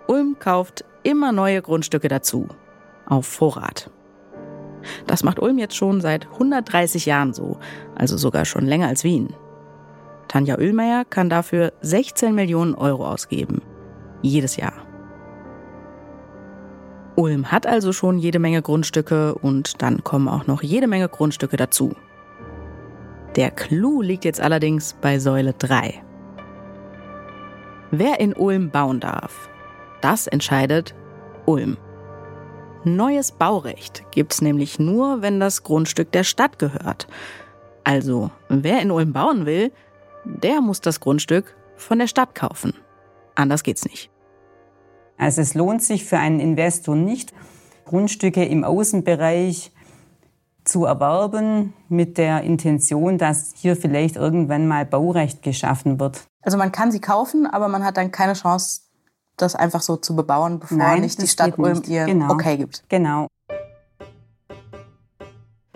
Ulm 0.07 0.37
kauft 0.39 0.85
immer 1.03 1.31
neue 1.31 1.61
Grundstücke 1.61 2.09
dazu, 2.09 2.47
auf 3.07 3.25
Vorrat. 3.25 3.89
Das 5.06 5.24
macht 5.24 5.39
Ulm 5.39 5.58
jetzt 5.58 5.75
schon 5.75 6.01
seit 6.01 6.27
130 6.34 7.06
Jahren 7.06 7.34
so, 7.34 7.58
also 7.96 8.17
sogar 8.17 8.46
schon 8.46 8.65
länger 8.65 8.88
als 8.88 9.03
Wien. 9.03 9.34
Tanja 10.27 10.58
Oehlmeier 10.58 11.06
kann 11.06 11.29
dafür 11.29 11.74
16 11.82 12.36
Millionen 12.36 12.75
Euro 12.75 13.08
ausgeben. 13.08 13.62
Jedes 14.22 14.58
Jahr. 14.58 14.74
Ulm 17.15 17.51
hat 17.51 17.65
also 17.65 17.94
schon 17.94 18.20
jede 18.20 18.38
Menge 18.38 18.62
Grundstücke 18.62 19.34
und 19.36 19.82
dann 19.82 20.03
kommen 20.03 20.27
auch 20.27 20.46
noch 20.46 20.62
jede 20.62 20.88
Menge 20.88 21.10
Grundstücke 21.10 21.58
dazu. 21.58 21.96
Der 23.36 23.51
Clou 23.51 24.01
liegt 24.01 24.25
jetzt 24.25 24.41
allerdings 24.41 24.96
bei 25.01 25.17
Säule 25.20 25.53
3. 25.53 26.03
Wer 27.91 28.20
in 28.20 28.34
Ulm 28.34 28.70
bauen 28.70 29.00
darf, 29.00 29.50
das 30.01 30.27
entscheidet 30.27 30.94
Ulm. 31.46 31.77
Neues 32.96 33.32
Baurecht 33.32 34.03
gibt's 34.12 34.41
nämlich 34.41 34.79
nur, 34.79 35.22
wenn 35.22 35.39
das 35.39 35.63
Grundstück 35.63 36.12
der 36.12 36.24
Stadt 36.24 36.60
gehört. 36.60 37.08
Also, 37.84 38.32
wer 38.50 38.82
in 38.82 38.91
Ulm 38.91 39.13
bauen 39.13 39.46
will, 39.46 39.72
der 40.25 40.62
muss 40.62 40.82
das 40.82 41.00
Grundstück 41.00 41.56
von 41.75 42.00
der 42.00 42.08
Stadt 42.08 42.36
kaufen. 42.36 42.74
Anders 43.36 43.63
geht's 43.63 43.86
nicht. 43.86 44.10
Also 45.17 45.41
es 45.41 45.53
lohnt 45.53 45.84
sich 45.84 46.06
für 46.06 46.20
einen 46.20 46.39
Investor 46.39 46.96
nicht, 46.96 47.34
Grundstücke 47.86 48.46
im 48.46 48.63
Außenbereich 48.63 49.72
zu 50.63 50.86
erwerben 50.86 51.74
mit 51.88 52.17
der 52.17 52.41
Intention, 52.41 53.17
dass 53.17 53.53
hier 53.56 53.75
vielleicht 53.75 54.17
irgendwann 54.17 54.67
mal 54.67 54.86
Baurecht 54.86 55.41
geschaffen 55.41 56.00
wird. 56.00 56.25
Also 56.41 56.58
man 56.58 56.72
kann 56.72 56.91
sie 56.91 57.01
kaufen, 57.01 57.48
aber 57.48 57.67
man 57.67 57.84
hat 57.84 57.98
dann 57.98 58.12
keine 58.12 58.34
Chance, 58.34 58.82
das 59.38 59.56
einfach 59.56 59.82
so 59.82 59.96
zu 59.96 60.15
bebauen, 60.15 60.60
bevor 60.60 60.77
Nein, 60.77 61.01
nicht 61.01 61.22
die 61.22 61.27
Stadt 61.27 61.58
Ulm 61.58 61.79
nicht. 61.79 61.88
ihr 61.88 62.06
Genau. 62.06 62.34
Okay 62.34 62.58
gibt. 62.58 62.84
Genau. 62.89 63.27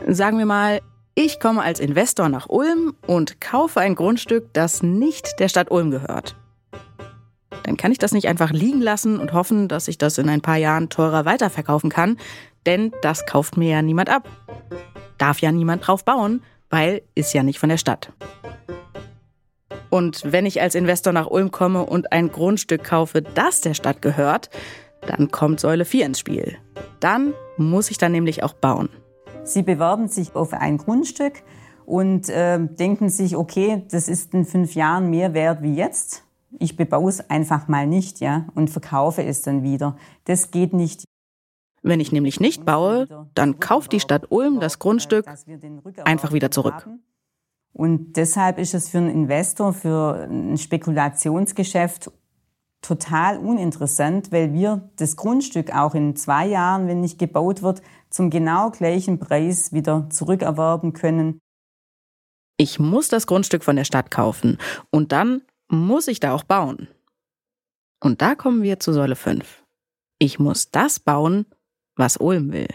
Sagen 0.08 0.38
wir 0.38 0.46
mal, 0.46 0.82
ich 1.14 1.40
komme 1.40 1.62
als 1.62 1.80
Investor 1.80 2.30
nach 2.30 2.50
Ulm 2.50 2.96
und 3.06 3.40
kaufe 3.40 3.80
ein 3.80 3.96
Grundstück, 3.96 4.54
das 4.54 4.82
nicht 4.82 5.40
der 5.40 5.48
Stadt 5.48 5.70
Ulm 5.70 5.92
gehört. 5.92 6.36
Dann 7.64 7.78
kann 7.78 7.92
ich 7.92 7.98
das 7.98 8.12
nicht 8.12 8.28
einfach 8.28 8.52
liegen 8.52 8.82
lassen 8.82 9.20
und 9.20 9.34
hoffen, 9.34 9.68
dass 9.68 9.88
ich 9.88 9.98
das 9.98 10.18
in 10.18 10.30
ein 10.30 10.42
paar 10.42 10.58
Jahren 10.58 10.90
teurer 10.90 11.26
weiterverkaufen 11.26 11.90
kann, 11.90 12.18
denn 12.66 12.92
das 13.02 13.26
kauft 13.26 13.58
mir 13.58 13.70
ja 13.70 13.82
niemand 13.82 14.10
ab. 14.10 14.28
Darf 15.18 15.40
ja 15.40 15.52
niemand 15.52 15.86
drauf 15.86 16.04
bauen, 16.04 16.42
weil 16.70 17.02
ist 17.14 17.34
ja 17.34 17.44
nicht 17.44 17.60
von 17.60 17.70
der 17.70 17.78
Stadt. 17.78 18.12
Und 19.92 20.32
wenn 20.32 20.46
ich 20.46 20.62
als 20.62 20.74
Investor 20.74 21.12
nach 21.12 21.28
Ulm 21.28 21.52
komme 21.52 21.86
und 21.86 22.14
ein 22.14 22.32
Grundstück 22.32 22.84
kaufe, 22.84 23.22
das 23.22 23.60
der 23.60 23.74
Stadt 23.74 24.02
gehört, 24.02 24.50
dann 25.06 25.30
kommt 25.32 25.60
Säule 25.60 25.84
4 25.84 26.06
ins 26.06 26.20
Spiel. 26.20 26.58
Dann 27.02 27.34
muss 27.58 27.92
ich 27.92 27.98
dann 27.98 28.14
nämlich 28.14 28.42
auch 28.42 28.54
bauen. 28.54 28.90
Sie 29.44 29.64
bewerben 29.64 30.08
sich 30.08 30.34
auf 30.34 30.54
ein 30.54 30.78
Grundstück 30.78 31.44
und 31.86 32.30
äh, 32.30 32.60
denken 32.60 33.10
sich, 33.10 33.36
okay, 33.36 33.84
das 33.92 34.08
ist 34.08 34.34
in 34.34 34.46
fünf 34.46 34.76
Jahren 34.76 35.10
mehr 35.10 35.34
wert 35.34 35.62
wie 35.62 35.76
jetzt. 35.76 36.24
Ich 36.58 36.78
bebaue 36.78 37.10
es 37.10 37.30
einfach 37.30 37.68
mal 37.68 37.86
nicht, 37.86 38.22
ja, 38.22 38.48
und 38.56 38.70
verkaufe 38.70 39.24
es 39.24 39.42
dann 39.42 39.62
wieder. 39.62 39.98
Das 40.24 40.52
geht 40.52 40.74
nicht. 40.74 41.04
Wenn 41.82 42.00
ich 42.00 42.14
nämlich 42.14 42.40
nicht 42.40 42.64
baue, 42.64 43.08
dann 43.34 43.60
kauft 43.60 43.92
die 43.92 44.00
Stadt 44.00 44.28
Ulm 44.30 44.62
das 44.62 44.80
Grundstück 44.80 45.26
einfach 46.06 46.32
wieder 46.32 46.50
zurück. 46.50 46.88
Und 47.74 48.18
deshalb 48.18 48.58
ist 48.58 48.74
es 48.74 48.90
für 48.90 48.98
einen 48.98 49.10
Investor, 49.10 49.74
für 49.74 50.28
ein 50.30 50.58
Spekulationsgeschäft 50.58 52.12
total 52.82 53.38
uninteressant, 53.38 54.32
weil 54.32 54.54
wir 54.54 54.90
das 54.96 55.16
Grundstück 55.16 55.74
auch 55.74 55.96
in 55.96 56.16
zwei 56.16 56.48
Jahren, 56.48 56.88
wenn 56.88 57.02
nicht 57.02 57.20
gebaut 57.20 57.62
wird, 57.62 57.82
zum 58.10 58.30
genau 58.30 58.72
gleichen 58.72 59.20
Preis 59.20 59.72
wieder 59.72 60.10
zurückerwerben 60.10 60.94
können. 60.94 61.40
Ich 62.58 62.80
muss 62.80 63.08
das 63.08 63.28
Grundstück 63.28 63.64
von 63.64 63.76
der 63.76 63.86
Stadt 63.86 64.12
kaufen 64.12 64.58
und 64.90 65.12
dann 65.12 65.44
muss 65.68 66.08
ich 66.08 66.20
da 66.20 66.34
auch 66.34 66.44
bauen. 66.44 66.88
Und 68.00 68.22
da 68.22 68.36
kommen 68.36 68.64
wir 68.64 68.80
zu 68.80 68.94
Säule 68.94 69.16
5. 69.16 69.64
Ich 70.20 70.40
muss 70.40 70.72
das 70.72 71.00
bauen, 71.00 71.46
was 71.96 72.18
Ulm 72.18 72.52
will. 72.52 72.70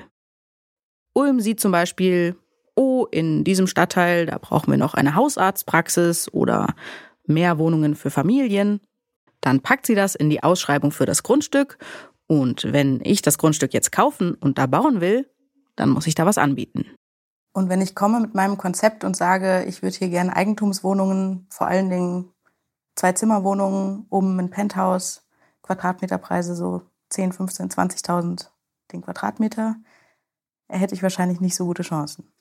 Ulm 1.12 1.40
sieht 1.40 1.60
zum 1.60 1.72
Beispiel, 1.72 2.36
oh, 2.76 3.06
in 3.10 3.42
diesem 3.42 3.66
Stadtteil, 3.66 4.26
da 4.26 4.38
brauchen 4.38 4.70
wir 4.70 4.78
noch 4.78 4.94
eine 4.94 5.14
Hausarztpraxis 5.14 6.32
oder 6.32 6.74
mehr 7.26 7.58
Wohnungen 7.58 7.96
für 7.96 8.10
Familien. 8.10 8.80
Dann 9.40 9.60
packt 9.60 9.86
sie 9.86 9.94
das 9.94 10.14
in 10.14 10.30
die 10.30 10.42
Ausschreibung 10.42 10.92
für 10.92 11.06
das 11.06 11.22
Grundstück 11.22 11.78
und 12.26 12.72
wenn 12.72 13.00
ich 13.04 13.22
das 13.22 13.38
Grundstück 13.38 13.72
jetzt 13.72 13.92
kaufen 13.92 14.34
und 14.34 14.58
da 14.58 14.66
bauen 14.66 15.00
will, 15.00 15.30
dann 15.76 15.90
muss 15.90 16.06
ich 16.06 16.14
da 16.14 16.26
was 16.26 16.38
anbieten. 16.38 16.86
Und 17.52 17.68
wenn 17.68 17.80
ich 17.80 17.94
komme 17.94 18.20
mit 18.20 18.34
meinem 18.34 18.58
Konzept 18.58 19.04
und 19.04 19.16
sage, 19.16 19.64
ich 19.64 19.82
würde 19.82 19.96
hier 19.96 20.08
gerne 20.08 20.34
Eigentumswohnungen, 20.34 21.46
vor 21.48 21.66
allen 21.66 21.88
Dingen 21.88 22.32
Zwei-Zimmer-Wohnungen, 22.96 24.06
oben 24.10 24.38
ein 24.38 24.50
Penthouse, 24.50 25.26
Quadratmeterpreise 25.62 26.54
so 26.54 26.82
10, 27.10 27.32
15, 27.32 27.70
20.000 27.70 28.48
den 28.92 29.02
Quadratmeter, 29.02 29.76
hätte 30.68 30.94
ich 30.94 31.02
wahrscheinlich 31.02 31.40
nicht 31.40 31.54
so 31.56 31.66
gute 31.66 31.82
Chancen. 31.82 32.32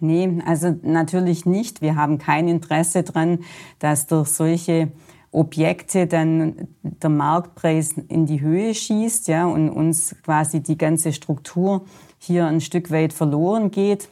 Nee, 0.00 0.42
also 0.46 0.74
natürlich 0.82 1.44
nicht. 1.44 1.82
Wir 1.82 1.94
haben 1.94 2.18
kein 2.18 2.48
Interesse 2.48 3.02
dran, 3.02 3.40
dass 3.78 4.06
durch 4.06 4.28
solche 4.28 4.90
Objekte 5.30 6.06
dann 6.06 6.68
der 6.82 7.10
Marktpreis 7.10 7.92
in 8.08 8.26
die 8.26 8.40
Höhe 8.40 8.74
schießt, 8.74 9.28
ja, 9.28 9.46
und 9.46 9.68
uns 9.68 10.16
quasi 10.24 10.60
die 10.60 10.78
ganze 10.78 11.12
Struktur 11.12 11.84
hier 12.18 12.46
ein 12.46 12.60
Stück 12.60 12.90
weit 12.90 13.12
verloren 13.12 13.70
geht. 13.70 14.08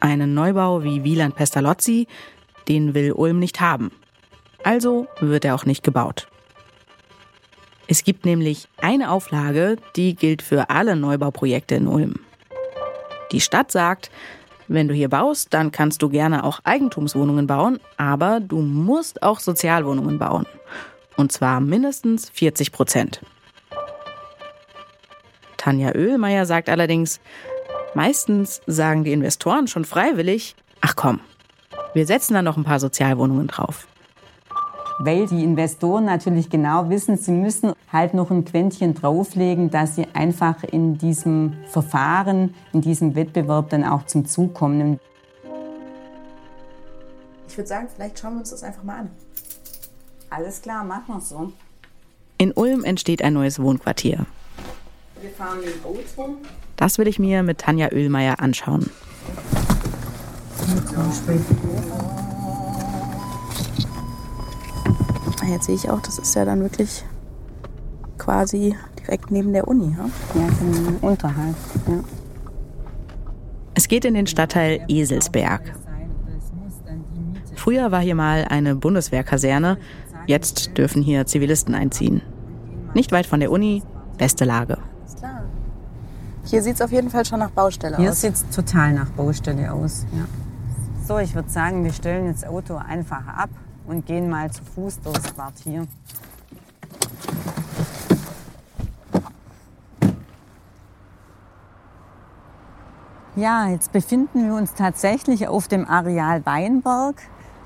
Einen 0.00 0.34
Neubau 0.34 0.82
wie 0.82 1.04
Wieland 1.04 1.36
Pestalozzi, 1.36 2.08
den 2.68 2.94
will 2.94 3.12
Ulm 3.12 3.38
nicht 3.38 3.60
haben. 3.60 3.90
Also 4.64 5.06
wird 5.20 5.44
er 5.44 5.54
auch 5.54 5.64
nicht 5.64 5.82
gebaut. 5.82 6.28
Es 7.86 8.04
gibt 8.04 8.24
nämlich 8.24 8.68
eine 8.78 9.10
Auflage, 9.10 9.76
die 9.96 10.14
gilt 10.14 10.42
für 10.42 10.70
alle 10.70 10.96
Neubauprojekte 10.96 11.74
in 11.74 11.86
Ulm. 11.86 12.14
Die 13.32 13.40
Stadt 13.40 13.70
sagt, 13.70 14.10
wenn 14.68 14.88
du 14.88 14.94
hier 14.94 15.08
baust, 15.08 15.52
dann 15.52 15.72
kannst 15.72 16.02
du 16.02 16.08
gerne 16.08 16.44
auch 16.44 16.60
Eigentumswohnungen 16.62 17.46
bauen, 17.46 17.80
aber 17.96 18.40
du 18.40 18.60
musst 18.60 19.22
auch 19.22 19.40
Sozialwohnungen 19.40 20.18
bauen. 20.18 20.46
Und 21.16 21.32
zwar 21.32 21.60
mindestens 21.60 22.30
40 22.30 22.70
Prozent. 22.70 23.20
Tanja 25.56 25.94
Oehlmeier 25.94 26.46
sagt 26.46 26.68
allerdings, 26.68 27.20
meistens 27.94 28.62
sagen 28.66 29.04
die 29.04 29.12
Investoren 29.12 29.66
schon 29.66 29.84
freiwillig, 29.84 30.54
ach 30.80 30.96
komm, 30.96 31.20
wir 31.92 32.06
setzen 32.06 32.34
da 32.34 32.42
noch 32.42 32.56
ein 32.56 32.64
paar 32.64 32.80
Sozialwohnungen 32.80 33.48
drauf. 33.48 33.86
Weil 35.02 35.26
die 35.26 35.42
Investoren 35.42 36.04
natürlich 36.04 36.50
genau 36.50 36.90
wissen, 36.90 37.16
sie 37.16 37.32
müssen 37.32 37.72
halt 37.90 38.12
noch 38.12 38.30
ein 38.30 38.44
Quäntchen 38.44 38.92
drauflegen, 38.92 39.70
dass 39.70 39.96
sie 39.96 40.06
einfach 40.12 40.62
in 40.62 40.98
diesem 40.98 41.54
Verfahren, 41.68 42.54
in 42.74 42.82
diesem 42.82 43.14
Wettbewerb 43.14 43.70
dann 43.70 43.82
auch 43.82 44.04
zum 44.04 44.26
Zug 44.26 44.52
kommen. 44.52 45.00
Ich 47.48 47.56
würde 47.56 47.66
sagen, 47.66 47.88
vielleicht 47.94 48.18
schauen 48.18 48.34
wir 48.34 48.40
uns 48.40 48.50
das 48.50 48.62
einfach 48.62 48.82
mal 48.82 48.98
an. 48.98 49.10
Alles 50.28 50.60
klar, 50.60 50.84
machen 50.84 51.14
wir 51.14 51.20
so. 51.22 51.50
In 52.36 52.52
Ulm 52.52 52.84
entsteht 52.84 53.22
ein 53.22 53.32
neues 53.32 53.58
Wohnquartier. 53.58 54.26
Wir 55.22 55.30
fahren 55.30 55.60
mit 55.60 55.76
dem 55.76 55.84
Auto. 55.84 56.36
Das 56.76 56.98
will 56.98 57.08
ich 57.08 57.18
mir 57.18 57.42
mit 57.42 57.56
Tanja 57.56 57.90
Oehlmeier 57.90 58.38
anschauen. 58.38 58.90
Jetzt 65.48 65.66
sehe 65.66 65.74
ich 65.74 65.90
auch, 65.90 66.00
das 66.00 66.18
ist 66.18 66.34
ja 66.34 66.44
dann 66.44 66.60
wirklich 66.60 67.04
quasi 68.18 68.76
direkt 68.98 69.30
neben 69.30 69.52
der 69.52 69.66
Uni. 69.66 69.96
Ja, 69.96 70.06
ja 70.40 70.48
unterhalb. 71.00 71.56
Ja. 71.86 72.04
Es 73.74 73.88
geht 73.88 74.04
in 74.04 74.14
den 74.14 74.26
Stadtteil 74.26 74.84
Eselsberg. 74.88 75.74
Früher 77.56 77.90
war 77.92 78.00
hier 78.00 78.14
mal 78.14 78.46
eine 78.48 78.74
Bundeswehrkaserne, 78.74 79.78
jetzt 80.26 80.78
dürfen 80.78 81.02
hier 81.02 81.26
Zivilisten 81.26 81.74
einziehen. 81.74 82.22
Nicht 82.94 83.12
weit 83.12 83.26
von 83.26 83.40
der 83.40 83.50
Uni, 83.50 83.82
beste 84.18 84.44
Lage. 84.44 84.78
Hier 86.44 86.62
sieht 86.62 86.76
es 86.76 86.82
auf 86.82 86.90
jeden 86.90 87.10
Fall 87.10 87.24
schon 87.24 87.38
nach 87.38 87.50
Baustelle 87.50 87.96
Hier 87.98 88.10
aus. 88.10 88.22
sieht 88.22 88.34
es 88.34 88.48
total 88.48 88.92
nach 88.94 89.10
Baustelle 89.10 89.72
aus. 89.72 90.06
Ja. 90.12 90.24
So, 91.06 91.18
ich 91.18 91.34
würde 91.34 91.50
sagen, 91.50 91.84
wir 91.84 91.92
stellen 91.92 92.26
jetzt 92.26 92.42
das 92.42 92.50
Auto 92.50 92.76
einfach 92.76 93.26
ab 93.26 93.50
und 93.90 94.06
gehen 94.06 94.30
mal 94.30 94.50
zu 94.50 94.62
Fuß 94.64 95.00
durchs 95.00 95.34
Quartier. 95.34 95.86
Ja, 103.36 103.68
jetzt 103.68 103.92
befinden 103.92 104.46
wir 104.46 104.54
uns 104.54 104.74
tatsächlich 104.74 105.48
auf 105.48 105.66
dem 105.66 105.88
Areal 105.88 106.44
Weinberg 106.46 107.20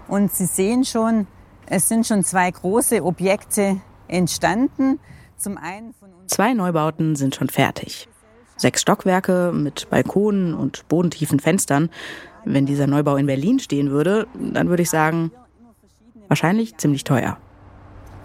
und 0.09 0.33
Sie 0.33 0.47
sehen 0.47 0.85
schon, 0.85 1.27
es 1.67 1.89
sind 1.89 2.07
schon 2.07 2.23
zwei 2.23 2.51
große 2.51 3.05
Objekte 3.05 3.81
entstanden. 4.09 5.01
Zum 5.37 5.59
einen 5.59 5.93
von 5.95 6.11
Zwei 6.27 6.55
Neubauten 6.55 7.17
sind 7.17 7.35
schon 7.35 7.49
fertig. 7.49 8.09
Sechs 8.57 8.81
Stockwerke 8.83 9.53
mit 9.53 9.91
Balkonen 9.91 10.55
und 10.55 10.89
bodentiefen 10.89 11.41
Fenstern. 11.41 11.91
Wenn 12.45 12.67
dieser 12.67 12.87
Neubau 12.87 13.17
in 13.17 13.27
Berlin 13.27 13.59
stehen 13.59 13.91
würde, 13.91 14.27
dann 14.35 14.69
würde 14.69 14.83
ich 14.83 14.91
sagen, 14.91 15.33
wahrscheinlich 16.35 16.77
ziemlich 16.79 17.05
teuer. 17.05 17.37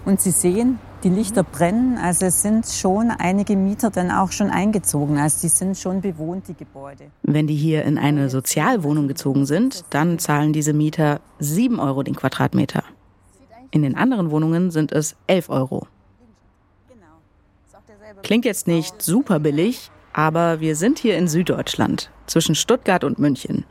Und 0.03 0.19
Sie 0.19 0.31
sehen, 0.31 0.79
die 1.03 1.09
Lichter 1.09 1.43
brennen, 1.43 1.99
also 1.99 2.25
es 2.25 2.41
sind 2.41 2.65
schon 2.65 3.11
einige 3.11 3.55
Mieter 3.55 3.91
dann 3.91 4.09
auch 4.09 4.31
schon 4.31 4.49
eingezogen, 4.49 5.19
also 5.19 5.41
die 5.43 5.49
sind 5.49 5.77
schon 5.77 6.01
bewohnt, 6.01 6.47
die 6.47 6.55
Gebäude. 6.55 7.11
Wenn 7.21 7.45
die 7.45 7.55
hier 7.55 7.83
in 7.83 7.99
eine 7.99 8.31
Sozialwohnung 8.31 9.07
gezogen 9.07 9.45
sind, 9.45 9.85
dann 9.91 10.17
zahlen 10.17 10.53
diese 10.53 10.73
Mieter 10.73 11.19
7 11.37 11.79
Euro 11.79 12.01
den 12.01 12.15
Quadratmeter. 12.15 12.81
In 13.69 13.83
den 13.83 13.95
anderen 13.95 14.31
Wohnungen 14.31 14.71
sind 14.71 14.91
es 14.91 15.15
11 15.27 15.49
Euro. 15.49 15.85
Klingt 18.23 18.45
jetzt 18.45 18.65
nicht 18.65 19.03
super 19.03 19.39
billig, 19.39 19.91
aber 20.13 20.61
wir 20.61 20.75
sind 20.75 20.97
hier 20.97 21.15
in 21.15 21.27
Süddeutschland, 21.27 22.09
zwischen 22.25 22.55
Stuttgart 22.55 23.03
und 23.03 23.19
München. 23.19 23.65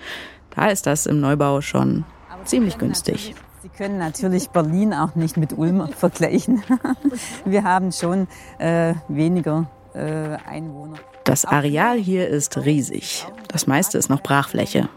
Da 0.54 0.68
ist 0.68 0.86
das 0.86 1.06
im 1.06 1.18
Neubau 1.18 1.60
schon 1.60 2.04
ziemlich 2.44 2.78
günstig. 2.78 3.34
Sie 3.60 3.68
können 3.68 3.98
natürlich 3.98 4.50
Berlin 4.50 4.94
auch 4.94 5.16
nicht 5.16 5.36
mit 5.36 5.56
Ulm 5.56 5.88
vergleichen. 5.96 6.62
Wir 7.44 7.64
haben 7.64 7.90
schon 7.92 8.28
äh, 8.58 8.94
weniger 9.08 9.66
äh, 9.94 10.36
Einwohner. 10.48 10.98
Das 11.24 11.44
Areal 11.44 11.98
hier 11.98 12.28
ist 12.28 12.56
riesig. 12.56 13.26
Das 13.48 13.66
meiste 13.66 13.98
ist 13.98 14.08
noch 14.08 14.22
Brachfläche. 14.22 14.88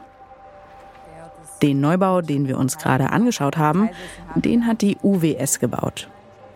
Den 1.61 1.79
Neubau, 1.79 2.21
den 2.21 2.47
wir 2.47 2.57
uns 2.57 2.79
gerade 2.79 3.11
angeschaut 3.11 3.55
haben, 3.55 3.89
den 4.33 4.65
hat 4.65 4.81
die 4.81 4.97
UWS 5.03 5.59
gebaut. 5.59 6.09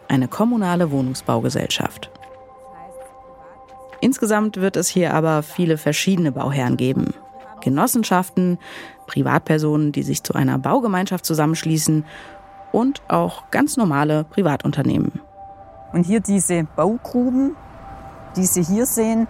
Eine 0.07 0.27
kommunale 0.27 0.89
Wohnungsbaugesellschaft. 0.89 2.09
Insgesamt 4.01 4.57
wird 4.57 4.77
es 4.77 4.87
hier 4.87 5.13
aber 5.13 5.43
viele 5.43 5.77
verschiedene 5.77 6.31
Bauherren 6.31 6.77
geben. 6.77 7.13
Genossenschaften, 7.61 8.57
Privatpersonen, 9.07 9.91
die 9.91 10.03
sich 10.03 10.23
zu 10.23 10.33
einer 10.33 10.57
Baugemeinschaft 10.57 11.25
zusammenschließen 11.25 12.05
und 12.71 13.01
auch 13.07 13.49
ganz 13.51 13.77
normale 13.77 14.23
Privatunternehmen. 14.25 15.21
Und 15.93 16.03
hier 16.05 16.19
diese 16.19 16.65
Baugruben, 16.75 17.55
die 18.35 18.45
Sie 18.45 18.63
hier 18.63 18.85
sehen, 18.85 19.27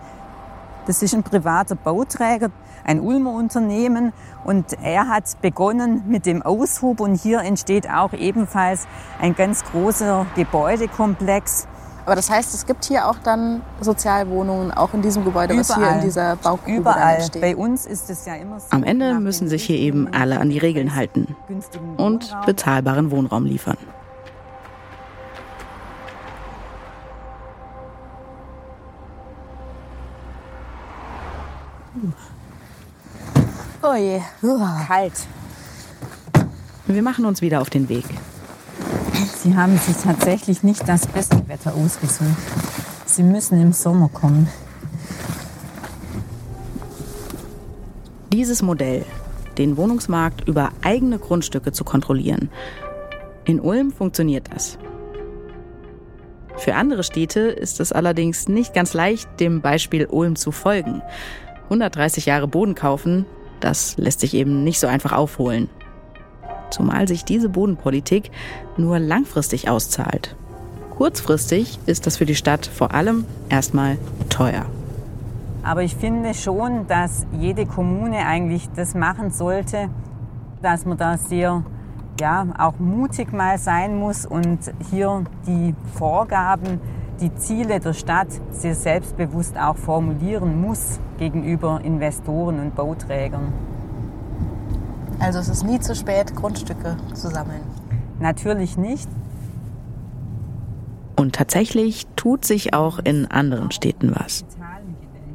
das 0.87 1.01
ist 1.01 1.13
ein 1.15 1.23
privater 1.23 1.75
Bauträger, 1.75 2.51
ein 2.83 2.99
Ulmer 2.99 3.31
Unternehmen 3.31 4.13
und 4.43 4.73
er 4.83 5.07
hat 5.09 5.41
begonnen 5.41 6.03
mit 6.07 6.25
dem 6.27 6.43
Aushub. 6.43 6.99
Und 6.99 7.15
hier 7.15 7.39
entsteht 7.39 7.89
auch 7.89 8.13
ebenfalls 8.13 8.87
ein 9.19 9.35
ganz 9.35 9.63
großer 9.63 10.27
Gebäudekomplex 10.35 11.67
aber 12.05 12.15
das 12.15 12.29
heißt, 12.29 12.53
es 12.53 12.65
gibt 12.65 12.85
hier 12.85 13.07
auch 13.07 13.17
dann 13.23 13.61
Sozialwohnungen, 13.81 14.71
auch 14.71 14.93
in 14.93 15.01
diesem 15.01 15.23
Gebäude, 15.25 15.53
Überall. 15.53 15.67
was 15.67 15.75
hier 15.75 15.89
in 15.89 16.01
dieser 16.01 16.35
Baugrube 16.35 16.77
Überall. 16.77 17.21
steht. 17.21 17.41
Bei 17.41 17.55
uns 17.55 17.85
ist 17.87 18.09
es 18.09 18.25
ja 18.25 18.35
immer 18.35 18.59
so. 18.59 18.67
Am 18.69 18.83
Ende 18.83 19.15
müssen 19.19 19.47
sich 19.47 19.63
hier 19.63 19.77
eben 19.77 20.07
alle 20.13 20.39
an 20.39 20.49
die 20.49 20.59
Regeln 20.59 20.95
halten 20.95 21.35
und 21.97 22.35
bezahlbaren 22.45 23.09
Wohnraum 23.09 23.45
liefern. 23.45 23.77
Oh 33.81 33.95
je, 33.95 34.21
kalt. 34.87 35.27
Wir 36.87 37.01
machen 37.01 37.25
uns 37.25 37.41
wieder 37.41 37.61
auf 37.61 37.69
den 37.69 37.89
Weg. 37.89 38.05
Sie 39.45 39.55
haben 39.55 39.77
sich 39.77 39.95
tatsächlich 39.97 40.63
nicht 40.63 40.89
das 40.89 41.05
beste 41.05 41.47
Wetter 41.47 41.75
ausgesucht. 41.75 42.35
Sie 43.05 43.21
müssen 43.21 43.61
im 43.61 43.73
Sommer 43.73 44.09
kommen. 44.09 44.47
Dieses 48.33 48.63
Modell, 48.63 49.05
den 49.59 49.77
Wohnungsmarkt 49.77 50.47
über 50.47 50.71
eigene 50.83 51.19
Grundstücke 51.19 51.71
zu 51.71 51.83
kontrollieren. 51.83 52.49
In 53.45 53.59
Ulm 53.59 53.91
funktioniert 53.91 54.49
das. 54.51 54.79
Für 56.57 56.73
andere 56.73 57.03
Städte 57.03 57.41
ist 57.41 57.79
es 57.79 57.91
allerdings 57.91 58.47
nicht 58.47 58.73
ganz 58.73 58.95
leicht, 58.95 59.29
dem 59.39 59.61
Beispiel 59.61 60.07
Ulm 60.07 60.37
zu 60.37 60.51
folgen. 60.51 61.03
130 61.65 62.25
Jahre 62.25 62.47
Boden 62.47 62.73
kaufen, 62.73 63.27
das 63.59 63.95
lässt 63.97 64.21
sich 64.21 64.33
eben 64.33 64.63
nicht 64.63 64.79
so 64.79 64.87
einfach 64.87 65.11
aufholen 65.11 65.69
zumal 66.69 67.07
sich 67.07 67.25
diese 67.25 67.49
Bodenpolitik 67.49 68.31
nur 68.77 68.99
langfristig 68.99 69.69
auszahlt. 69.69 70.35
Kurzfristig 70.97 71.79
ist 71.85 72.07
das 72.07 72.17
für 72.17 72.25
die 72.25 72.35
Stadt 72.35 72.65
vor 72.65 72.93
allem 72.93 73.25
erstmal 73.49 73.97
teuer. 74.29 74.65
Aber 75.63 75.81
ich 75.83 75.95
finde 75.95 76.33
schon, 76.33 76.87
dass 76.87 77.25
jede 77.39 77.65
Kommune 77.65 78.25
eigentlich 78.25 78.69
das 78.75 78.93
machen 78.93 79.31
sollte, 79.31 79.89
dass 80.61 80.85
man 80.85 80.97
da 80.97 81.17
sehr 81.17 81.63
ja, 82.19 82.45
auch 82.57 82.79
mutig 82.79 83.33
mal 83.33 83.57
sein 83.57 83.97
muss 83.97 84.25
und 84.25 84.59
hier 84.89 85.23
die 85.47 85.75
Vorgaben, 85.95 86.79
die 87.19 87.33
Ziele 87.35 87.79
der 87.79 87.93
Stadt 87.93 88.27
sehr 88.51 88.75
selbstbewusst 88.75 89.57
auch 89.57 89.75
formulieren 89.75 90.61
muss 90.61 90.99
gegenüber 91.17 91.81
Investoren 91.83 92.59
und 92.59 92.75
Bauträgern. 92.75 93.53
Also 95.19 95.39
es 95.39 95.49
ist 95.49 95.63
nie 95.63 95.79
zu 95.79 95.95
spät, 95.95 96.35
Grundstücke 96.35 96.97
zu 97.13 97.29
sammeln. 97.29 97.61
Natürlich 98.19 98.77
nicht. 98.77 99.07
Und 101.15 101.35
tatsächlich 101.35 102.07
tut 102.15 102.45
sich 102.45 102.73
auch 102.73 102.99
in 102.99 103.25
anderen 103.25 103.71
Städten 103.71 104.13
was. 104.13 104.45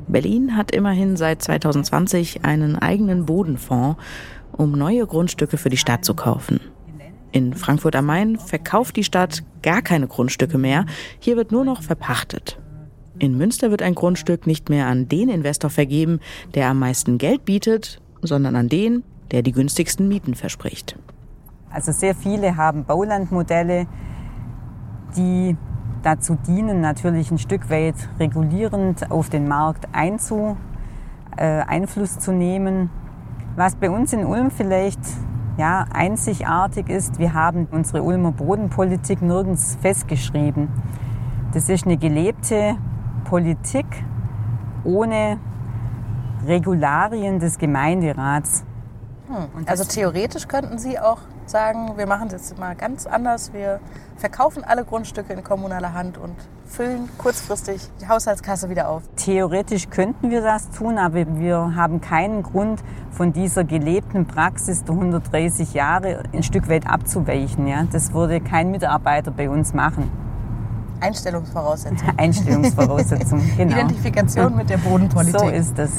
Berlin 0.08 0.56
hat 0.56 0.72
immerhin 0.72 1.16
seit 1.16 1.42
2020 1.42 2.44
einen 2.44 2.76
eigenen 2.76 3.26
Bodenfonds, 3.26 4.00
um 4.52 4.72
neue 4.72 5.06
Grundstücke 5.06 5.56
für 5.56 5.70
die 5.70 5.76
Stadt 5.76 6.04
zu 6.04 6.14
kaufen. 6.14 6.60
In 7.32 7.54
Frankfurt 7.54 7.94
am 7.94 8.06
Main 8.06 8.38
verkauft 8.38 8.96
die 8.96 9.04
Stadt 9.04 9.44
gar 9.62 9.82
keine 9.82 10.08
Grundstücke 10.08 10.58
mehr, 10.58 10.84
hier 11.20 11.36
wird 11.36 11.52
nur 11.52 11.64
noch 11.64 11.82
verpachtet. 11.82 12.58
In 13.18 13.36
Münster 13.36 13.70
wird 13.70 13.82
ein 13.82 13.94
Grundstück 13.94 14.46
nicht 14.46 14.68
mehr 14.68 14.86
an 14.86 15.08
den 15.08 15.28
Investor 15.28 15.70
vergeben, 15.70 16.20
der 16.54 16.68
am 16.68 16.78
meisten 16.80 17.18
Geld 17.18 17.44
bietet, 17.44 18.00
sondern 18.22 18.56
an 18.56 18.68
den, 18.68 19.04
der 19.32 19.42
die 19.42 19.52
günstigsten 19.52 20.08
Mieten 20.08 20.34
verspricht. 20.34 20.98
Also 21.70 21.92
sehr 21.92 22.14
viele 22.14 22.56
haben 22.56 22.84
Baulandmodelle, 22.84 23.86
die 25.16 25.56
dazu 26.02 26.36
dienen, 26.46 26.80
natürlich 26.80 27.30
ein 27.30 27.38
Stück 27.38 27.70
weit 27.70 27.94
regulierend 28.18 29.10
auf 29.10 29.28
den 29.28 29.46
Markt 29.46 29.88
einzu, 29.92 30.56
äh, 31.36 31.44
Einfluss 31.44 32.18
zu 32.18 32.32
nehmen. 32.32 32.90
Was 33.56 33.76
bei 33.76 33.90
uns 33.90 34.12
in 34.12 34.24
Ulm 34.24 34.50
vielleicht 34.50 35.00
ja, 35.58 35.84
einzigartig 35.92 36.88
ist, 36.88 37.18
wir 37.18 37.34
haben 37.34 37.68
unsere 37.70 38.02
Ulmer 38.02 38.32
Bodenpolitik 38.32 39.20
nirgends 39.20 39.76
festgeschrieben. 39.80 40.68
Das 41.52 41.68
ist 41.68 41.84
eine 41.84 41.96
gelebte 41.96 42.76
Politik 43.24 43.86
ohne 44.84 45.38
Regularien 46.46 47.38
des 47.38 47.58
Gemeinderats. 47.58 48.64
Hm. 49.30 49.64
Also 49.66 49.84
theoretisch 49.84 50.48
könnten 50.48 50.78
Sie 50.78 50.98
auch 50.98 51.18
sagen, 51.46 51.96
wir 51.96 52.06
machen 52.06 52.26
es 52.28 52.32
jetzt 52.32 52.58
mal 52.58 52.74
ganz 52.74 53.06
anders. 53.06 53.52
Wir 53.52 53.80
verkaufen 54.16 54.64
alle 54.64 54.84
Grundstücke 54.84 55.32
in 55.32 55.44
kommunaler 55.44 55.94
Hand 55.94 56.18
und 56.18 56.34
füllen 56.66 57.08
kurzfristig 57.18 57.80
die 58.00 58.08
Haushaltskasse 58.08 58.70
wieder 58.70 58.88
auf. 58.88 59.02
Theoretisch 59.16 59.88
könnten 59.90 60.30
wir 60.30 60.40
das 60.40 60.70
tun, 60.70 60.98
aber 60.98 61.38
wir 61.38 61.74
haben 61.74 62.00
keinen 62.00 62.42
Grund, 62.42 62.82
von 63.10 63.32
dieser 63.32 63.64
gelebten 63.64 64.26
Praxis 64.26 64.84
der 64.84 64.94
130 64.94 65.74
Jahre 65.74 66.22
ein 66.32 66.42
Stück 66.42 66.68
weit 66.68 66.86
abzuweichen. 66.86 67.66
Ja? 67.66 67.84
Das 67.90 68.12
würde 68.12 68.40
kein 68.40 68.70
Mitarbeiter 68.70 69.30
bei 69.30 69.50
uns 69.50 69.74
machen. 69.74 70.10
Einstellungsvoraussetzung. 71.00 72.08
Einstellungsvoraussetzung, 72.16 73.42
genau. 73.56 73.74
Identifikation 73.74 74.56
mit 74.56 74.70
der 74.70 74.78
Bodenpolitik. 74.78 75.40
So 75.40 75.48
ist 75.48 75.78
es. 75.78 75.90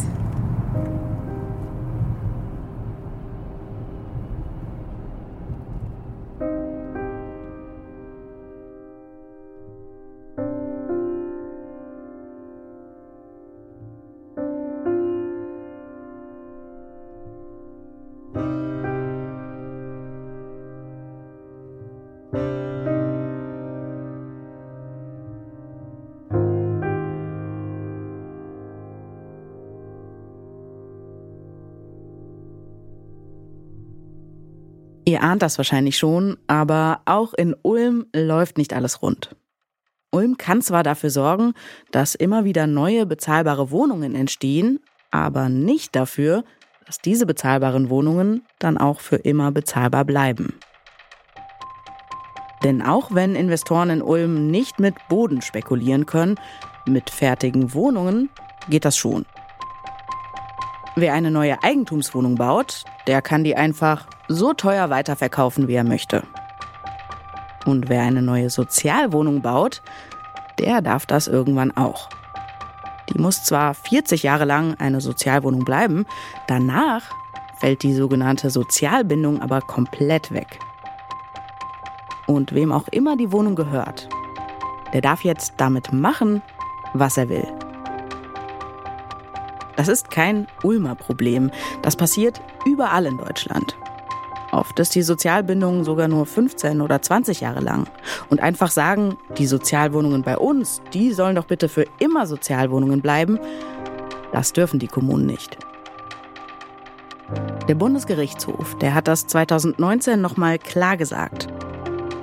Ihr 35.11 35.23
ahnt 35.23 35.41
das 35.41 35.57
wahrscheinlich 35.57 35.97
schon, 35.97 36.37
aber 36.47 37.01
auch 37.03 37.33
in 37.33 37.53
Ulm 37.63 38.05
läuft 38.15 38.57
nicht 38.57 38.71
alles 38.71 39.01
rund. 39.01 39.35
Ulm 40.09 40.37
kann 40.37 40.61
zwar 40.61 40.83
dafür 40.83 41.09
sorgen, 41.09 41.53
dass 41.91 42.15
immer 42.15 42.45
wieder 42.45 42.65
neue 42.65 43.05
bezahlbare 43.05 43.71
Wohnungen 43.71 44.15
entstehen, 44.15 44.79
aber 45.11 45.49
nicht 45.49 45.97
dafür, 45.97 46.45
dass 46.85 46.99
diese 46.99 47.25
bezahlbaren 47.25 47.89
Wohnungen 47.89 48.43
dann 48.57 48.77
auch 48.77 49.01
für 49.01 49.17
immer 49.17 49.51
bezahlbar 49.51 50.05
bleiben. 50.05 50.53
Denn 52.63 52.81
auch 52.81 53.13
wenn 53.13 53.35
Investoren 53.35 53.89
in 53.89 54.01
Ulm 54.01 54.49
nicht 54.49 54.79
mit 54.79 54.95
Boden 55.09 55.41
spekulieren 55.41 56.05
können, 56.05 56.39
mit 56.87 57.09
fertigen 57.09 57.73
Wohnungen 57.73 58.29
geht 58.69 58.85
das 58.85 58.95
schon. 58.95 59.25
Wer 60.95 61.13
eine 61.13 61.31
neue 61.31 61.63
Eigentumswohnung 61.63 62.35
baut, 62.35 62.83
der 63.07 63.21
kann 63.21 63.45
die 63.45 63.55
einfach 63.55 64.07
so 64.27 64.53
teuer 64.53 64.89
weiterverkaufen, 64.89 65.69
wie 65.69 65.75
er 65.75 65.85
möchte. 65.85 66.23
Und 67.65 67.87
wer 67.87 68.01
eine 68.01 68.21
neue 68.21 68.49
Sozialwohnung 68.49 69.41
baut, 69.41 69.81
der 70.59 70.81
darf 70.81 71.05
das 71.05 71.27
irgendwann 71.27 71.75
auch. 71.77 72.09
Die 73.09 73.17
muss 73.17 73.43
zwar 73.43 73.73
40 73.73 74.23
Jahre 74.23 74.45
lang 74.45 74.75
eine 74.79 74.99
Sozialwohnung 74.99 75.63
bleiben, 75.63 76.05
danach 76.47 77.03
fällt 77.59 77.83
die 77.83 77.93
sogenannte 77.93 78.49
Sozialbindung 78.49 79.41
aber 79.41 79.61
komplett 79.61 80.31
weg. 80.31 80.59
Und 82.27 82.53
wem 82.53 82.71
auch 82.71 82.87
immer 82.89 83.15
die 83.15 83.31
Wohnung 83.31 83.55
gehört, 83.55 84.09
der 84.93 85.01
darf 85.01 85.23
jetzt 85.23 85.53
damit 85.57 85.93
machen, 85.93 86.41
was 86.93 87.17
er 87.17 87.29
will. 87.29 87.60
Das 89.81 89.87
ist 89.87 90.11
kein 90.11 90.45
Ulmer 90.61 90.93
Problem. 90.93 91.49
Das 91.81 91.95
passiert 91.95 92.39
überall 92.67 93.07
in 93.07 93.17
Deutschland. 93.17 93.75
Oft 94.51 94.77
ist 94.77 94.93
die 94.93 95.01
Sozialbindung 95.01 95.83
sogar 95.83 96.07
nur 96.07 96.27
15 96.27 96.81
oder 96.81 97.01
20 97.01 97.41
Jahre 97.41 97.61
lang. 97.61 97.89
Und 98.29 98.41
einfach 98.41 98.69
sagen, 98.69 99.17
die 99.39 99.47
Sozialwohnungen 99.47 100.21
bei 100.21 100.37
uns, 100.37 100.83
die 100.93 101.13
sollen 101.13 101.35
doch 101.35 101.45
bitte 101.45 101.67
für 101.67 101.87
immer 101.97 102.27
Sozialwohnungen 102.27 103.01
bleiben, 103.01 103.39
das 104.31 104.53
dürfen 104.53 104.77
die 104.77 104.85
Kommunen 104.85 105.25
nicht. 105.25 105.57
Der 107.67 107.73
Bundesgerichtshof, 107.73 108.77
der 108.77 108.93
hat 108.93 109.07
das 109.07 109.25
2019 109.25 110.21
nochmal 110.21 110.59
klar 110.59 110.95
gesagt. 110.95 111.47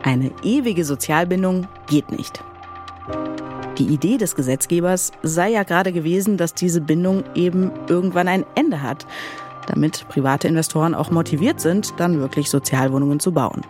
Eine 0.04 0.30
ewige 0.44 0.84
Sozialbindung 0.84 1.66
geht 1.88 2.12
nicht. 2.12 2.40
Die 3.78 3.86
Idee 3.86 4.18
des 4.18 4.34
Gesetzgebers 4.34 5.12
sei 5.22 5.50
ja 5.50 5.62
gerade 5.62 5.92
gewesen, 5.92 6.36
dass 6.36 6.54
diese 6.54 6.80
Bindung 6.80 7.24
eben 7.34 7.70
irgendwann 7.88 8.28
ein 8.28 8.44
Ende 8.54 8.82
hat 8.82 9.06
damit 9.68 10.08
private 10.08 10.48
Investoren 10.48 10.94
auch 10.94 11.10
motiviert 11.10 11.60
sind, 11.60 11.94
dann 11.98 12.18
wirklich 12.18 12.50
Sozialwohnungen 12.50 13.20
zu 13.20 13.32
bauen. 13.32 13.62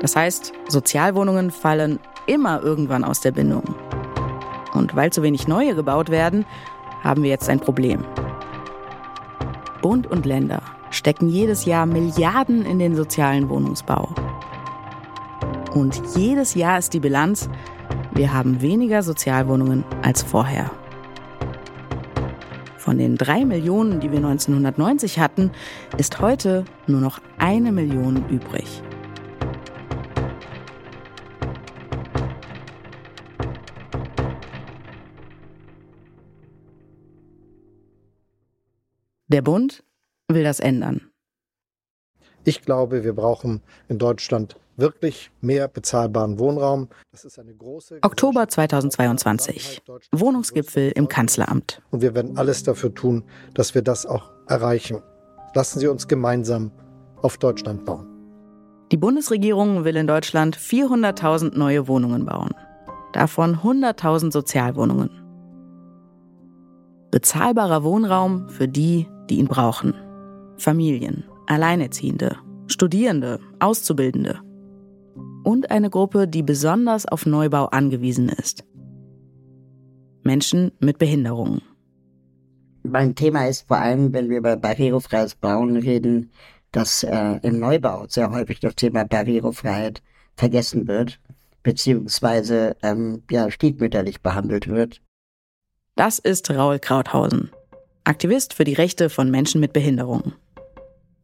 Das 0.00 0.14
heißt, 0.14 0.52
Sozialwohnungen 0.68 1.50
fallen 1.50 1.98
immer 2.26 2.62
irgendwann 2.62 3.04
aus 3.04 3.20
der 3.20 3.32
Bindung. 3.32 3.64
Und 4.74 4.94
weil 4.94 5.12
zu 5.12 5.22
wenig 5.22 5.48
neue 5.48 5.74
gebaut 5.74 6.10
werden, 6.10 6.44
haben 7.02 7.22
wir 7.22 7.30
jetzt 7.30 7.48
ein 7.48 7.60
Problem. 7.60 8.04
Bund 9.80 10.06
und 10.06 10.26
Länder 10.26 10.60
stecken 10.90 11.28
jedes 11.28 11.64
Jahr 11.64 11.86
Milliarden 11.86 12.66
in 12.66 12.78
den 12.78 12.94
sozialen 12.94 13.48
Wohnungsbau. 13.48 14.10
Und 15.72 16.00
jedes 16.16 16.54
Jahr 16.54 16.78
ist 16.78 16.92
die 16.92 17.00
Bilanz, 17.00 17.48
wir 18.16 18.32
haben 18.32 18.62
weniger 18.62 19.02
Sozialwohnungen 19.02 19.84
als 20.02 20.22
vorher. 20.22 20.70
Von 22.78 22.96
den 22.96 23.16
drei 23.16 23.44
Millionen, 23.44 24.00
die 24.00 24.10
wir 24.10 24.18
1990 24.18 25.18
hatten, 25.18 25.50
ist 25.98 26.20
heute 26.20 26.64
nur 26.86 27.00
noch 27.00 27.20
eine 27.36 27.72
Million 27.72 28.26
übrig. 28.30 28.82
Der 39.28 39.42
Bund 39.42 39.84
will 40.28 40.44
das 40.44 40.60
ändern. 40.60 41.10
Ich 42.44 42.62
glaube, 42.62 43.04
wir 43.04 43.12
brauchen 43.12 43.60
in 43.88 43.98
Deutschland 43.98 44.56
wirklich 44.76 45.30
mehr 45.40 45.68
bezahlbaren 45.68 46.38
Wohnraum. 46.38 46.88
Oktober 48.02 48.48
2022. 48.48 49.82
Wohnungsgipfel 50.12 50.92
im 50.92 51.08
Kanzleramt. 51.08 51.82
Und 51.90 52.02
wir 52.02 52.14
werden 52.14 52.36
alles 52.36 52.62
dafür 52.62 52.94
tun, 52.94 53.24
dass 53.54 53.74
wir 53.74 53.82
das 53.82 54.06
auch 54.06 54.30
erreichen. 54.46 55.02
Lassen 55.54 55.80
Sie 55.80 55.88
uns 55.88 56.08
gemeinsam 56.08 56.70
auf 57.22 57.38
Deutschland 57.38 57.84
bauen. 57.84 58.06
Die 58.92 58.96
Bundesregierung 58.96 59.84
will 59.84 59.96
in 59.96 60.06
Deutschland 60.06 60.56
400.000 60.56 61.56
neue 61.58 61.88
Wohnungen 61.88 62.24
bauen. 62.24 62.50
Davon 63.12 63.56
100.000 63.56 64.30
Sozialwohnungen. 64.30 65.10
Bezahlbarer 67.10 67.82
Wohnraum 67.82 68.48
für 68.48 68.68
die, 68.68 69.08
die 69.30 69.38
ihn 69.38 69.48
brauchen. 69.48 69.94
Familien, 70.58 71.24
Alleinerziehende, 71.46 72.36
Studierende, 72.68 73.40
Auszubildende 73.58 74.40
und 75.46 75.70
eine 75.70 75.90
Gruppe, 75.90 76.26
die 76.26 76.42
besonders 76.42 77.06
auf 77.06 77.24
Neubau 77.24 77.66
angewiesen 77.66 78.28
ist. 78.28 78.64
Menschen 80.24 80.72
mit 80.80 80.98
Behinderungen. 80.98 81.62
Mein 82.82 83.14
Thema 83.14 83.46
ist 83.46 83.68
vor 83.68 83.76
allem, 83.76 84.12
wenn 84.12 84.28
wir 84.28 84.38
über 84.38 84.56
barrierefreies 84.56 85.36
Bauen 85.36 85.76
reden, 85.76 86.32
dass 86.72 87.04
äh, 87.04 87.38
im 87.42 87.60
Neubau 87.60 88.06
sehr 88.08 88.32
häufig 88.32 88.58
das 88.58 88.74
Thema 88.74 89.04
Barrierefreiheit 89.04 90.02
vergessen 90.36 90.88
wird, 90.88 91.20
beziehungsweise 91.62 92.76
ähm, 92.82 93.22
ja, 93.30 93.48
stiefmütterlich 93.48 94.22
behandelt 94.22 94.66
wird. 94.66 95.00
Das 95.94 96.18
ist 96.18 96.50
Raul 96.50 96.80
Krauthausen, 96.80 97.50
Aktivist 98.02 98.52
für 98.52 98.64
die 98.64 98.74
Rechte 98.74 99.08
von 99.08 99.30
Menschen 99.30 99.60
mit 99.60 99.72
Behinderungen. 99.72 100.34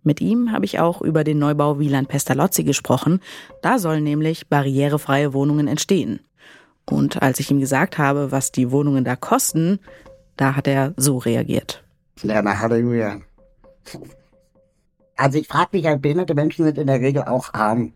Mit 0.03 0.21
ihm 0.21 0.53
habe 0.53 0.65
ich 0.65 0.81
auch 0.81 1.01
über 1.01 1.25
den 1.25 1.39
Neubau 1.39 1.79
Wieland 1.79 2.09
Pestalozzi 2.09 2.65
gesprochen. 2.65 3.21
Da 3.63 3.79
sollen 3.79 4.03
nämlich 4.03 4.49
barrierefreie 4.49 5.33
Wohnungen 5.33 5.69
entstehen. 5.69 6.21
Und 6.91 7.23
als 7.23 7.39
ich 7.39 7.51
ihm 7.51 7.61
gesagt 7.61 7.99
habe, 7.99 8.33
was 8.33 8.51
die 8.51 8.71
Wohnungen 8.73 9.05
da 9.05 9.15
kosten, 9.15 9.79
da 10.37 10.57
hat 10.57 10.67
er 10.67 10.95
so 10.97 11.19
reagiert. 11.19 11.85
Na 12.23 12.43
Halleluja. 12.59 13.21
Also 15.17 15.39
ich 15.39 15.47
frage 15.47 15.69
mich, 15.73 16.01
behinderte 16.01 16.35
Menschen 16.35 16.65
sind 16.65 16.79
in 16.79 16.87
der 16.89 17.01
Regel 17.01 17.23
auch 17.23 17.55
arm. 17.55 17.93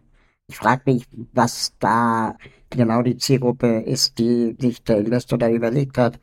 Ich 0.48 0.56
frage 0.56 0.82
mich, 0.86 1.04
was 1.32 1.72
da 1.80 2.36
genau 2.70 3.02
die 3.02 3.16
Zielgruppe 3.16 3.80
ist, 3.80 4.18
die 4.18 4.56
sich 4.60 4.84
der 4.84 4.98
Investor 4.98 5.38
da 5.38 5.48
überlegt 5.48 5.98
hat. 5.98 6.20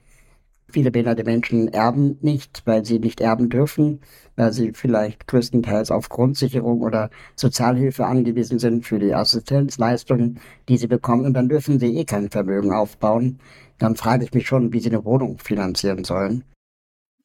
Viele 0.74 0.90
behinderte 0.90 1.24
Menschen 1.24 1.68
erben 1.68 2.18
nicht, 2.22 2.64
weil 2.66 2.84
sie 2.84 2.98
nicht 2.98 3.22
erben 3.22 3.50
dürfen, 3.50 4.02
weil 4.36 4.52
sie 4.52 4.74
vielleicht 4.74 5.28
größtenteils 5.28 5.92
auf 5.92 6.10
Grundsicherung 6.10 6.82
oder 6.82 7.12
Sozialhilfe 7.36 8.08
angewiesen 8.08 8.58
sind 8.58 8.84
für 8.84 8.98
die 8.98 9.14
Assistenzleistungen, 9.14 10.40
die 10.68 10.78
sie 10.78 10.88
bekommen. 10.88 11.28
Und 11.28 11.36
dann 11.36 11.48
dürfen 11.48 11.80
sie 11.80 11.96
eh 11.96 12.06
kein 12.06 12.32
Vermögen 12.32 12.74
aufbauen. 12.74 13.38
Dann 13.78 13.96
frage 13.96 14.26
ich 14.26 14.34
mich 14.34 14.48
schon, 14.48 14.74
wie 14.74 14.80
sie 14.80 14.90
eine 14.90 15.06
Wohnung 15.06 15.38
finanzieren 15.38 16.06
sollen. 16.06 16.44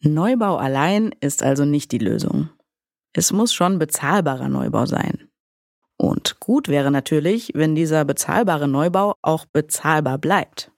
Neubau 0.03 0.57
allein 0.57 1.13
ist 1.21 1.43
also 1.43 1.65
nicht 1.65 1.91
die 1.93 1.99
Lösung. 1.99 2.51
Es 3.15 3.33
muss 3.33 3.55
schon 3.55 3.79
bezahlbarer 3.79 4.51
Neubau 4.51 4.85
sein. 4.85 5.31
Und 5.97 6.39
gut 6.39 6.69
wäre 6.69 6.91
natürlich, 6.91 7.53
wenn 7.55 7.75
dieser 7.75 8.05
bezahlbare 8.05 8.69
Neubau 8.69 9.15
auch 9.23 9.47
bezahlbar 9.47 10.19
bleibt. 10.19 10.71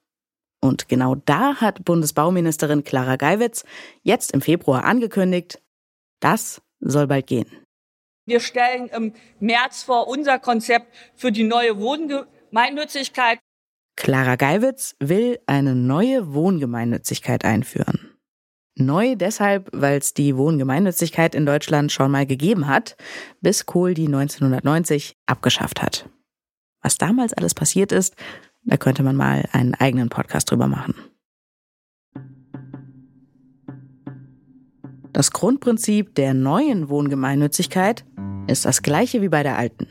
Und 0.61 0.87
genau 0.87 1.15
da 1.15 1.55
hat 1.55 1.83
Bundesbauministerin 1.83 2.83
Clara 2.83 3.15
Geiwitz 3.15 3.65
jetzt 4.03 4.31
im 4.31 4.41
Februar 4.41 4.85
angekündigt, 4.85 5.61
das 6.19 6.61
soll 6.79 7.07
bald 7.07 7.27
gehen. 7.27 7.47
Wir 8.25 8.39
stellen 8.39 8.87
im 8.89 9.13
März 9.39 9.83
vor 9.83 10.07
unser 10.07 10.37
Konzept 10.37 10.93
für 11.15 11.31
die 11.31 11.43
neue 11.43 11.79
Wohngemeinnützigkeit. 11.79 13.39
Clara 13.95 14.35
Geiwitz 14.35 14.95
will 14.99 15.39
eine 15.47 15.75
neue 15.75 16.33
Wohngemeinnützigkeit 16.33 17.43
einführen. 17.43 18.11
Neu 18.75 19.15
deshalb, 19.15 19.69
weil 19.73 19.97
es 19.97 20.13
die 20.13 20.37
Wohngemeinnützigkeit 20.37 21.35
in 21.35 21.45
Deutschland 21.45 21.91
schon 21.91 22.11
mal 22.11 22.25
gegeben 22.25 22.67
hat, 22.67 22.95
bis 23.41 23.65
Kohl 23.65 23.93
die 23.93 24.05
1990 24.05 25.17
abgeschafft 25.25 25.81
hat. 25.81 26.07
Was 26.81 26.97
damals 26.97 27.33
alles 27.33 27.53
passiert 27.53 27.91
ist, 27.91 28.15
da 28.63 28.77
könnte 28.77 29.03
man 29.03 29.15
mal 29.15 29.45
einen 29.51 29.73
eigenen 29.73 30.09
Podcast 30.09 30.51
drüber 30.51 30.67
machen. 30.67 30.93
Das 35.13 35.31
Grundprinzip 35.31 36.15
der 36.15 36.33
neuen 36.33 36.89
Wohngemeinnützigkeit 36.89 38.05
ist 38.47 38.65
das 38.65 38.81
gleiche 38.81 39.21
wie 39.21 39.29
bei 39.29 39.43
der 39.43 39.57
alten. 39.57 39.87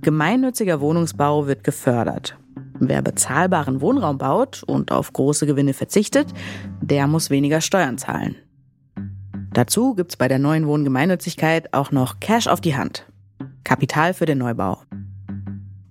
Gemeinnütziger 0.00 0.80
Wohnungsbau 0.80 1.46
wird 1.46 1.64
gefördert. 1.64 2.38
Wer 2.80 3.02
bezahlbaren 3.02 3.80
Wohnraum 3.80 4.18
baut 4.18 4.62
und 4.62 4.92
auf 4.92 5.12
große 5.12 5.46
Gewinne 5.46 5.74
verzichtet, 5.74 6.32
der 6.80 7.06
muss 7.06 7.30
weniger 7.30 7.60
Steuern 7.60 7.98
zahlen. 7.98 8.36
Dazu 9.52 9.94
gibt's 9.94 10.16
bei 10.16 10.28
der 10.28 10.38
neuen 10.38 10.66
Wohngemeinnützigkeit 10.66 11.74
auch 11.74 11.90
noch 11.90 12.20
Cash 12.20 12.46
auf 12.46 12.60
die 12.60 12.76
Hand. 12.76 13.06
Kapital 13.64 14.14
für 14.14 14.26
den 14.26 14.38
Neubau. 14.38 14.78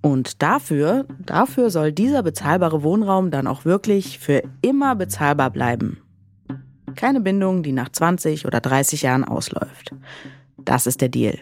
Und 0.00 0.42
dafür, 0.42 1.06
dafür 1.18 1.70
soll 1.70 1.92
dieser 1.92 2.22
bezahlbare 2.22 2.82
Wohnraum 2.82 3.30
dann 3.30 3.46
auch 3.46 3.64
wirklich 3.64 4.18
für 4.18 4.42
immer 4.62 4.94
bezahlbar 4.94 5.50
bleiben. 5.50 6.02
Keine 6.94 7.20
Bindung, 7.20 7.62
die 7.62 7.72
nach 7.72 7.90
20 7.90 8.46
oder 8.46 8.60
30 8.60 9.02
Jahren 9.02 9.24
ausläuft. 9.24 9.94
Das 10.56 10.86
ist 10.86 11.00
der 11.00 11.08
Deal. 11.08 11.38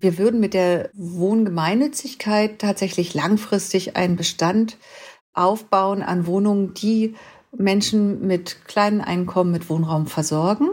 Wir 0.00 0.16
würden 0.16 0.40
mit 0.40 0.54
der 0.54 0.90
Wohngemeinnützigkeit 0.94 2.58
tatsächlich 2.58 3.12
langfristig 3.12 3.96
einen 3.96 4.16
Bestand 4.16 4.78
aufbauen 5.34 6.02
an 6.02 6.26
Wohnungen, 6.26 6.72
die 6.74 7.14
Menschen 7.56 8.26
mit 8.26 8.64
kleinen 8.64 9.00
Einkommen 9.00 9.52
mit 9.52 9.68
Wohnraum 9.68 10.06
versorgen. 10.06 10.70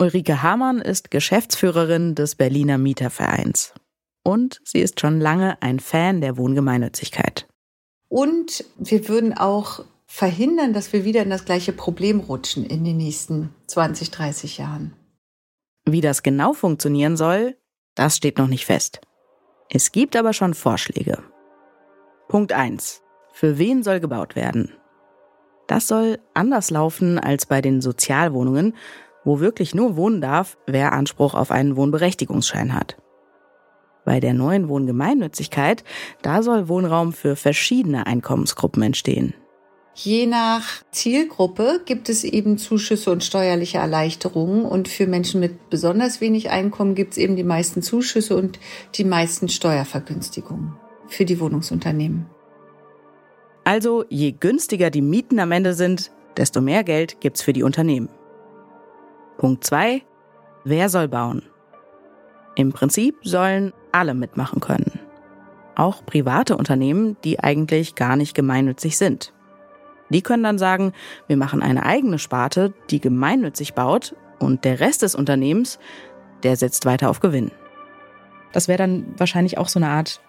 Ulrike 0.00 0.42
Hamann 0.42 0.80
ist 0.80 1.10
Geschäftsführerin 1.10 2.14
des 2.14 2.34
Berliner 2.34 2.78
Mietervereins. 2.78 3.74
Und 4.22 4.60
sie 4.64 4.80
ist 4.80 5.00
schon 5.00 5.20
lange 5.20 5.60
ein 5.62 5.80
Fan 5.80 6.20
der 6.20 6.36
Wohngemeinnützigkeit. 6.36 7.48
Und 8.08 8.64
wir 8.76 9.08
würden 9.08 9.36
auch 9.36 9.84
verhindern, 10.06 10.74
dass 10.74 10.92
wir 10.92 11.04
wieder 11.04 11.22
in 11.22 11.30
das 11.30 11.44
gleiche 11.44 11.72
Problem 11.72 12.20
rutschen 12.20 12.64
in 12.66 12.84
den 12.84 12.98
nächsten 12.98 13.54
20, 13.66 14.10
30 14.10 14.58
Jahren. 14.58 14.92
Wie 15.84 16.02
das 16.02 16.22
genau 16.22 16.52
funktionieren 16.52 17.16
soll, 17.16 17.56
das 17.94 18.16
steht 18.16 18.38
noch 18.38 18.46
nicht 18.46 18.66
fest. 18.66 19.00
Es 19.70 19.90
gibt 19.90 20.14
aber 20.16 20.32
schon 20.34 20.54
Vorschläge. 20.54 21.22
Punkt 22.28 22.52
1. 22.52 23.02
Für 23.32 23.58
wen 23.58 23.82
soll 23.82 24.00
gebaut 24.00 24.36
werden? 24.36 24.72
Das 25.66 25.88
soll 25.88 26.18
anders 26.34 26.70
laufen 26.70 27.18
als 27.18 27.46
bei 27.46 27.62
den 27.62 27.80
Sozialwohnungen, 27.80 28.76
wo 29.24 29.40
wirklich 29.40 29.74
nur 29.74 29.96
wohnen 29.96 30.20
darf, 30.20 30.58
wer 30.66 30.92
Anspruch 30.92 31.34
auf 31.34 31.50
einen 31.50 31.76
Wohnberechtigungsschein 31.76 32.74
hat. 32.74 33.01
Bei 34.04 34.20
der 34.20 34.34
neuen 34.34 34.68
Wohngemeinnützigkeit, 34.68 35.84
da 36.22 36.42
soll 36.42 36.68
Wohnraum 36.68 37.12
für 37.12 37.36
verschiedene 37.36 38.06
Einkommensgruppen 38.06 38.82
entstehen. 38.82 39.34
Je 39.94 40.26
nach 40.26 40.82
Zielgruppe 40.90 41.82
gibt 41.84 42.08
es 42.08 42.24
eben 42.24 42.56
Zuschüsse 42.56 43.10
und 43.10 43.22
steuerliche 43.22 43.78
Erleichterungen. 43.78 44.64
Und 44.64 44.88
für 44.88 45.06
Menschen 45.06 45.38
mit 45.40 45.68
besonders 45.68 46.20
wenig 46.20 46.50
Einkommen 46.50 46.94
gibt 46.94 47.12
es 47.12 47.18
eben 47.18 47.36
die 47.36 47.44
meisten 47.44 47.82
Zuschüsse 47.82 48.36
und 48.36 48.58
die 48.94 49.04
meisten 49.04 49.48
Steuervergünstigungen 49.48 50.74
für 51.08 51.26
die 51.26 51.38
Wohnungsunternehmen. 51.38 52.26
Also 53.64 54.04
je 54.08 54.32
günstiger 54.32 54.90
die 54.90 55.02
Mieten 55.02 55.38
am 55.38 55.52
Ende 55.52 55.74
sind, 55.74 56.10
desto 56.36 56.60
mehr 56.62 56.84
Geld 56.84 57.20
gibt's 57.20 57.42
für 57.42 57.52
die 57.52 57.62
Unternehmen. 57.62 58.08
Punkt 59.36 59.62
2. 59.64 60.02
Wer 60.64 60.88
soll 60.88 61.08
bauen? 61.08 61.42
Im 62.54 62.72
Prinzip 62.72 63.16
sollen 63.22 63.72
alle 63.92 64.14
mitmachen 64.14 64.60
können. 64.60 65.00
Auch 65.74 66.04
private 66.04 66.56
Unternehmen, 66.56 67.16
die 67.24 67.40
eigentlich 67.40 67.94
gar 67.94 68.16
nicht 68.16 68.34
gemeinnützig 68.34 68.98
sind. 68.98 69.32
Die 70.10 70.22
können 70.22 70.42
dann 70.42 70.58
sagen, 70.58 70.92
wir 71.26 71.36
machen 71.36 71.62
eine 71.62 71.86
eigene 71.86 72.18
Sparte, 72.18 72.74
die 72.90 73.00
gemeinnützig 73.00 73.74
baut 73.74 74.14
und 74.38 74.64
der 74.64 74.80
Rest 74.80 75.02
des 75.02 75.14
Unternehmens, 75.14 75.78
der 76.42 76.56
setzt 76.56 76.84
weiter 76.84 77.08
auf 77.08 77.20
Gewinn. 77.20 77.50
Das 78.52 78.68
wäre 78.68 78.78
dann 78.78 79.06
wahrscheinlich 79.16 79.56
auch 79.56 79.68
so 79.68 79.78
eine 79.78 79.88
Art 79.88 80.20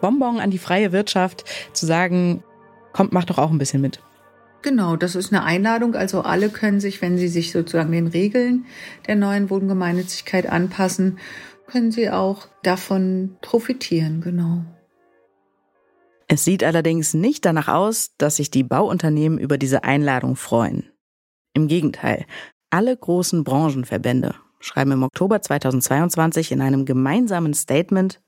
Bonbon 0.00 0.38
an 0.38 0.50
die 0.50 0.58
freie 0.58 0.92
Wirtschaft, 0.92 1.44
zu 1.72 1.86
sagen, 1.86 2.44
kommt, 2.92 3.12
macht 3.12 3.30
doch 3.30 3.38
auch 3.38 3.50
ein 3.50 3.58
bisschen 3.58 3.80
mit. 3.80 4.00
Genau, 4.62 4.94
das 4.94 5.16
ist 5.16 5.32
eine 5.32 5.42
Einladung. 5.42 5.96
Also 5.96 6.22
alle 6.22 6.48
können 6.48 6.78
sich, 6.78 7.02
wenn 7.02 7.18
sie 7.18 7.26
sich 7.26 7.50
sozusagen 7.50 7.90
den 7.90 8.06
Regeln 8.06 8.66
der 9.08 9.16
neuen 9.16 9.50
Wohngemeinnützigkeit 9.50 10.46
anpassen, 10.46 11.18
können 11.72 11.90
sie 11.90 12.10
auch 12.10 12.48
davon 12.62 13.36
profitieren, 13.40 14.20
genau. 14.20 14.62
Es 16.28 16.44
sieht 16.44 16.62
allerdings 16.64 17.14
nicht 17.14 17.44
danach 17.46 17.68
aus, 17.68 18.10
dass 18.18 18.36
sich 18.36 18.50
die 18.50 18.62
Bauunternehmen 18.62 19.38
über 19.38 19.56
diese 19.56 19.82
Einladung 19.82 20.36
freuen. 20.36 20.90
Im 21.54 21.68
Gegenteil, 21.68 22.26
alle 22.70 22.96
großen 22.96 23.42
Branchenverbände 23.42 24.34
schreiben 24.60 24.92
im 24.92 25.02
Oktober 25.02 25.40
2022 25.40 26.52
in 26.52 26.60
einem 26.60 26.84
gemeinsamen 26.84 27.54
Statement, 27.54 28.20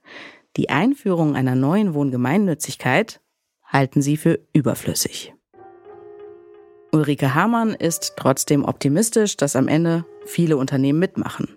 die 0.57 0.70
Einführung 0.70 1.37
einer 1.37 1.54
neuen 1.54 1.94
Wohngemeinnützigkeit 1.94 3.20
halten 3.66 4.02
sie 4.02 4.16
für 4.16 4.40
überflüssig. 4.52 5.35
Ulrike 6.92 7.35
Hamann 7.35 7.70
ist 7.74 8.14
trotzdem 8.16 8.64
optimistisch, 8.64 9.37
dass 9.37 9.57
am 9.57 9.68
Ende 9.68 10.04
viele 10.24 10.57
Unternehmen 10.57 10.98
mitmachen. 10.98 11.57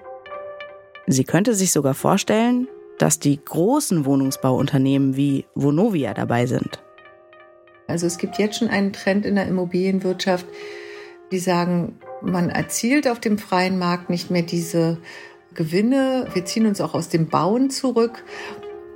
Sie 1.08 1.24
könnte 1.24 1.56
sich 1.56 1.72
sogar 1.72 1.94
vorstellen, 1.94 2.68
dass 3.00 3.20
die 3.20 3.40
großen 3.44 4.06
Wohnungsbauunternehmen 4.06 5.16
wie 5.16 5.46
Vonovia 5.56 6.14
dabei 6.14 6.46
sind. 6.46 6.84
Also 7.88 8.06
es 8.06 8.18
gibt 8.18 8.38
jetzt 8.38 8.58
schon 8.58 8.68
einen 8.68 8.92
Trend 8.92 9.26
in 9.26 9.36
der 9.36 9.48
Immobilienwirtschaft, 9.48 10.46
die 11.32 11.40
sagen, 11.40 11.98
man 12.22 12.50
erzielt 12.50 13.08
auf 13.08 13.22
dem 13.22 13.38
freien 13.38 13.80
Markt 13.80 14.10
nicht 14.10 14.32
mehr 14.32 14.42
diese 14.42 14.98
Gewinne. 15.54 16.28
Wir 16.34 16.44
ziehen 16.44 16.66
uns 16.66 16.82
auch 16.82 16.94
aus 16.94 17.08
dem 17.08 17.28
Bauen 17.28 17.70
zurück. 17.70 18.24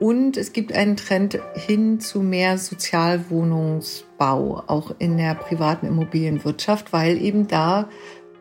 Und 0.01 0.35
es 0.35 0.51
gibt 0.51 0.73
einen 0.73 0.97
Trend 0.97 1.37
hin 1.53 1.99
zu 1.99 2.21
mehr 2.21 2.57
Sozialwohnungsbau, 2.57 4.63
auch 4.65 4.95
in 4.97 5.17
der 5.17 5.35
privaten 5.35 5.85
Immobilienwirtschaft, 5.85 6.91
weil 6.91 7.21
eben 7.21 7.47
da 7.47 7.87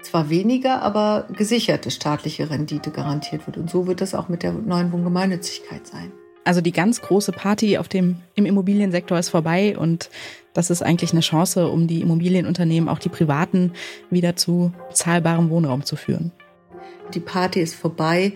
zwar 0.03 0.31
weniger, 0.31 0.83
aber 0.83 1.27
gesicherte 1.33 1.91
staatliche 1.91 2.51
Rendite 2.51 2.91
garantiert 2.91 3.47
wird. 3.47 3.57
Und 3.57 3.71
so 3.71 3.87
wird 3.87 4.01
das 4.01 4.15
auch 4.15 4.29
mit 4.29 4.43
der 4.43 4.53
neuen 4.53 4.93
Wohngemeinnützigkeit 4.93 5.87
sein. 5.87 6.13
Also 6.45 6.61
die 6.61 6.73
ganz 6.73 7.03
große 7.03 7.33
Party 7.33 7.79
auf 7.79 7.89
dem, 7.89 8.17
im 8.35 8.47
Immobiliensektor 8.47 9.19
ist 9.19 9.29
vorbei 9.29 9.77
und 9.77 10.11
das 10.55 10.71
ist 10.71 10.83
eigentlich 10.83 11.13
eine 11.13 11.21
Chance, 11.21 11.69
um 11.69 11.87
die 11.87 12.01
Immobilienunternehmen, 12.01 12.89
auch 12.89 12.99
die 12.99 13.09
privaten, 13.09 13.73
wieder 14.11 14.37
zu 14.37 14.73
zahlbarem 14.93 15.51
Wohnraum 15.51 15.85
zu 15.85 15.97
führen. 15.97 16.33
Die 17.15 17.21
Party 17.21 17.61
ist 17.61 17.75
vorbei, 17.75 18.33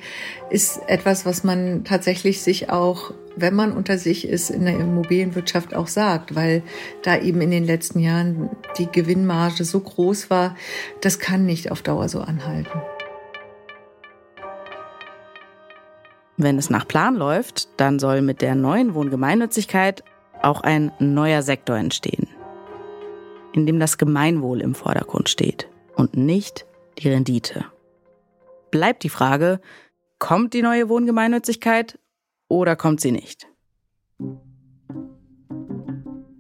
ist 0.51 0.81
etwas, 0.87 1.25
was 1.27 1.45
man 1.45 1.85
tatsächlich 1.85 2.43
sich 2.43 2.71
auch 2.71 3.13
wenn 3.37 3.55
man 3.55 3.73
unter 3.73 3.99
sich 3.99 4.29
ist, 4.29 4.51
in 4.51 4.65
der 4.65 4.79
Immobilienwirtschaft 4.79 5.75
auch 5.75 5.89
sagt, 5.89 6.35
weil 6.35 6.63
da 7.03 7.19
eben 7.19 7.41
in 7.41 7.51
den 7.51 7.65
letzten 7.65 7.99
Jahren 7.99 8.51
die 8.79 8.87
Gewinnmarge 8.87 9.65
so 9.65 9.81
groß 9.81 10.31
war, 10.31 10.57
das 11.01 11.19
kann 11.19 11.45
nicht 11.45 11.71
auf 11.71 11.83
Dauer 11.83 12.09
so 12.09 12.21
anhalten. 12.21 12.81
Wenn 16.37 16.59
es 16.59 16.69
nach 16.69 16.87
Plan 16.87 17.15
läuft, 17.15 17.69
dann 17.77 17.99
soll 17.99 18.21
mit 18.21 18.43
der 18.43 18.55
neuen 18.55 18.95
Wohngemeinnützigkeit 18.95 20.03
auch 20.43 20.63
ein 20.63 20.93
neuer 20.99 21.43
Sektor 21.43 21.77
entstehen, 21.77 22.29
in 23.53 23.67
dem 23.67 23.79
das 23.79 23.99
Gemeinwohl 23.99 24.61
im 24.61 24.75
Vordergrund 24.75 25.29
steht 25.29 25.69
und 25.95 26.17
nicht 26.17 26.67
die 26.99 27.09
Rendite. 27.09 27.67
Bleibt 28.75 29.05
die 29.05 29.09
Frage, 29.09 29.61
kommt 30.19 30.53
die 30.53 30.61
neue 30.61 30.89
Wohngemeinnützigkeit 30.89 31.97
oder 32.49 32.75
kommt 32.75 33.01
sie 33.01 33.13
nicht? 33.13 33.47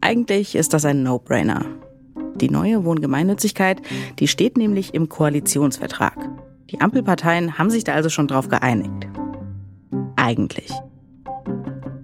Eigentlich 0.01 0.57
ist 0.57 0.75
das 0.75 0.85
ein 0.85 1.05
No-Brainer. 1.05 1.64
Die 2.35 2.51
neue 2.51 2.85
Wohngemeinnützigkeit, 2.85 3.81
die 4.18 4.27
steht 4.27 4.57
nämlich 4.57 4.94
im 4.94 5.09
Koalitionsvertrag. 5.09 6.29
Die 6.73 6.81
Ampelparteien 6.81 7.57
haben 7.57 7.70
sich 7.70 7.85
da 7.85 7.94
also 7.94 8.09
schon 8.09 8.27
drauf 8.27 8.49
geeinigt. 8.49 9.07
Eigentlich. 10.16 10.73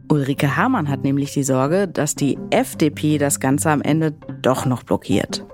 Ulrike 0.08 0.56
Hamann 0.56 0.88
hat 0.88 1.02
nämlich 1.02 1.32
die 1.32 1.42
Sorge, 1.42 1.88
dass 1.88 2.14
die 2.14 2.38
FDP 2.50 3.18
das 3.18 3.40
Ganze 3.40 3.72
am 3.72 3.82
Ende 3.82 4.12
doch 4.42 4.64
noch 4.64 4.84
blockiert. 4.84 5.44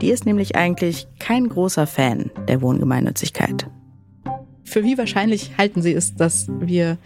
Die 0.00 0.10
ist 0.10 0.26
nämlich 0.26 0.56
eigentlich 0.56 1.06
kein 1.20 1.48
großer 1.48 1.86
Fan 1.86 2.32
der 2.48 2.60
Wohngemeinnützigkeit. 2.60 3.70
Für 4.70 4.84
wie 4.84 4.96
wahrscheinlich 4.96 5.50
halten 5.58 5.82
Sie 5.82 5.92
es, 5.92 6.14
dass 6.14 6.46
wir, 6.48 6.96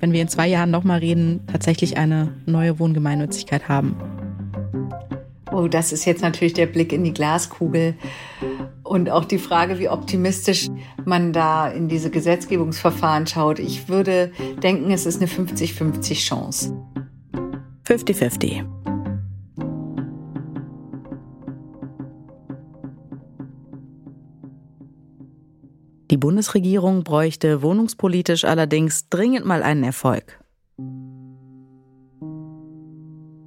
wenn 0.00 0.12
wir 0.12 0.20
in 0.20 0.28
zwei 0.28 0.46
Jahren 0.46 0.70
nochmal 0.70 0.98
reden, 0.98 1.40
tatsächlich 1.50 1.96
eine 1.96 2.34
neue 2.44 2.78
Wohngemeinnützigkeit 2.78 3.66
haben? 3.66 3.96
Oh, 5.50 5.68
das 5.68 5.90
ist 5.90 6.04
jetzt 6.04 6.20
natürlich 6.20 6.52
der 6.52 6.66
Blick 6.66 6.92
in 6.92 7.04
die 7.04 7.14
Glaskugel 7.14 7.94
und 8.82 9.08
auch 9.08 9.24
die 9.24 9.38
Frage, 9.38 9.78
wie 9.78 9.88
optimistisch 9.88 10.68
man 11.06 11.32
da 11.32 11.68
in 11.68 11.88
diese 11.88 12.10
Gesetzgebungsverfahren 12.10 13.26
schaut. 13.26 13.58
Ich 13.58 13.88
würde 13.88 14.30
denken, 14.62 14.90
es 14.90 15.06
ist 15.06 15.22
eine 15.22 15.30
50-50 15.30 16.14
Chance. 16.14 16.76
50-50. 17.86 18.77
Die 26.10 26.16
Bundesregierung 26.16 27.04
bräuchte 27.04 27.62
wohnungspolitisch 27.62 28.44
allerdings 28.44 29.08
dringend 29.10 29.44
mal 29.44 29.62
einen 29.62 29.84
Erfolg. 29.84 30.40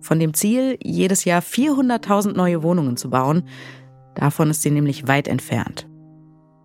Von 0.02 0.20
dem 0.20 0.34
Ziel, 0.34 0.78
jedes 0.84 1.26
Jahr 1.26 1.42
400.000 1.42 2.34
neue 2.34 2.62
Wohnungen 2.62 2.98
zu 2.98 3.10
bauen, 3.10 3.44
davon 4.16 4.50
ist 4.50 4.62
sie 4.62 4.72
nämlich 4.72 5.08
weit 5.08 5.28
entfernt. 5.28 5.88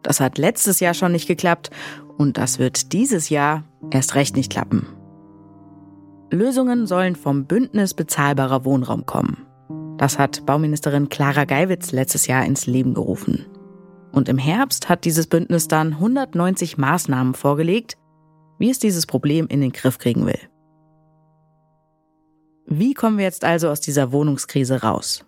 Das 0.02 0.20
hat 0.20 0.38
letztes 0.38 0.80
Jahr 0.80 0.94
schon 0.94 1.12
nicht 1.12 1.28
geklappt 1.28 1.70
und 2.18 2.38
das 2.38 2.58
wird 2.58 2.92
dieses 2.92 3.28
Jahr 3.28 3.64
erst 3.90 4.14
recht 4.14 4.36
nicht 4.36 4.52
klappen. 4.52 4.86
Lösungen 6.30 6.86
sollen 6.86 7.16
vom 7.16 7.46
Bündnis 7.46 7.94
bezahlbarer 7.94 8.64
Wohnraum 8.64 9.06
kommen. 9.06 9.46
Das 9.96 10.18
hat 10.18 10.44
Bauministerin 10.44 11.08
Clara 11.08 11.44
Geiwitz 11.44 11.92
letztes 11.92 12.26
Jahr 12.26 12.44
ins 12.44 12.66
Leben 12.66 12.94
gerufen. 12.94 13.46
Und 14.16 14.30
im 14.30 14.38
Herbst 14.38 14.88
hat 14.88 15.04
dieses 15.04 15.26
Bündnis 15.26 15.68
dann 15.68 15.92
190 15.92 16.78
Maßnahmen 16.78 17.34
vorgelegt, 17.34 17.98
wie 18.58 18.70
es 18.70 18.78
dieses 18.78 19.04
Problem 19.04 19.46
in 19.46 19.60
den 19.60 19.72
Griff 19.72 19.98
kriegen 19.98 20.24
will. 20.24 20.38
Wie 22.66 22.94
kommen 22.94 23.18
wir 23.18 23.26
jetzt 23.26 23.44
also 23.44 23.68
aus 23.68 23.82
dieser 23.82 24.12
Wohnungskrise 24.12 24.80
raus? 24.80 25.26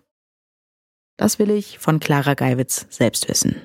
Das 1.17 1.37
will 1.37 1.51
ich 1.51 1.77
von 1.77 1.99
Clara 1.99 2.33
Geiwitz 2.33 2.87
selbst 2.89 3.29
wissen. 3.29 3.57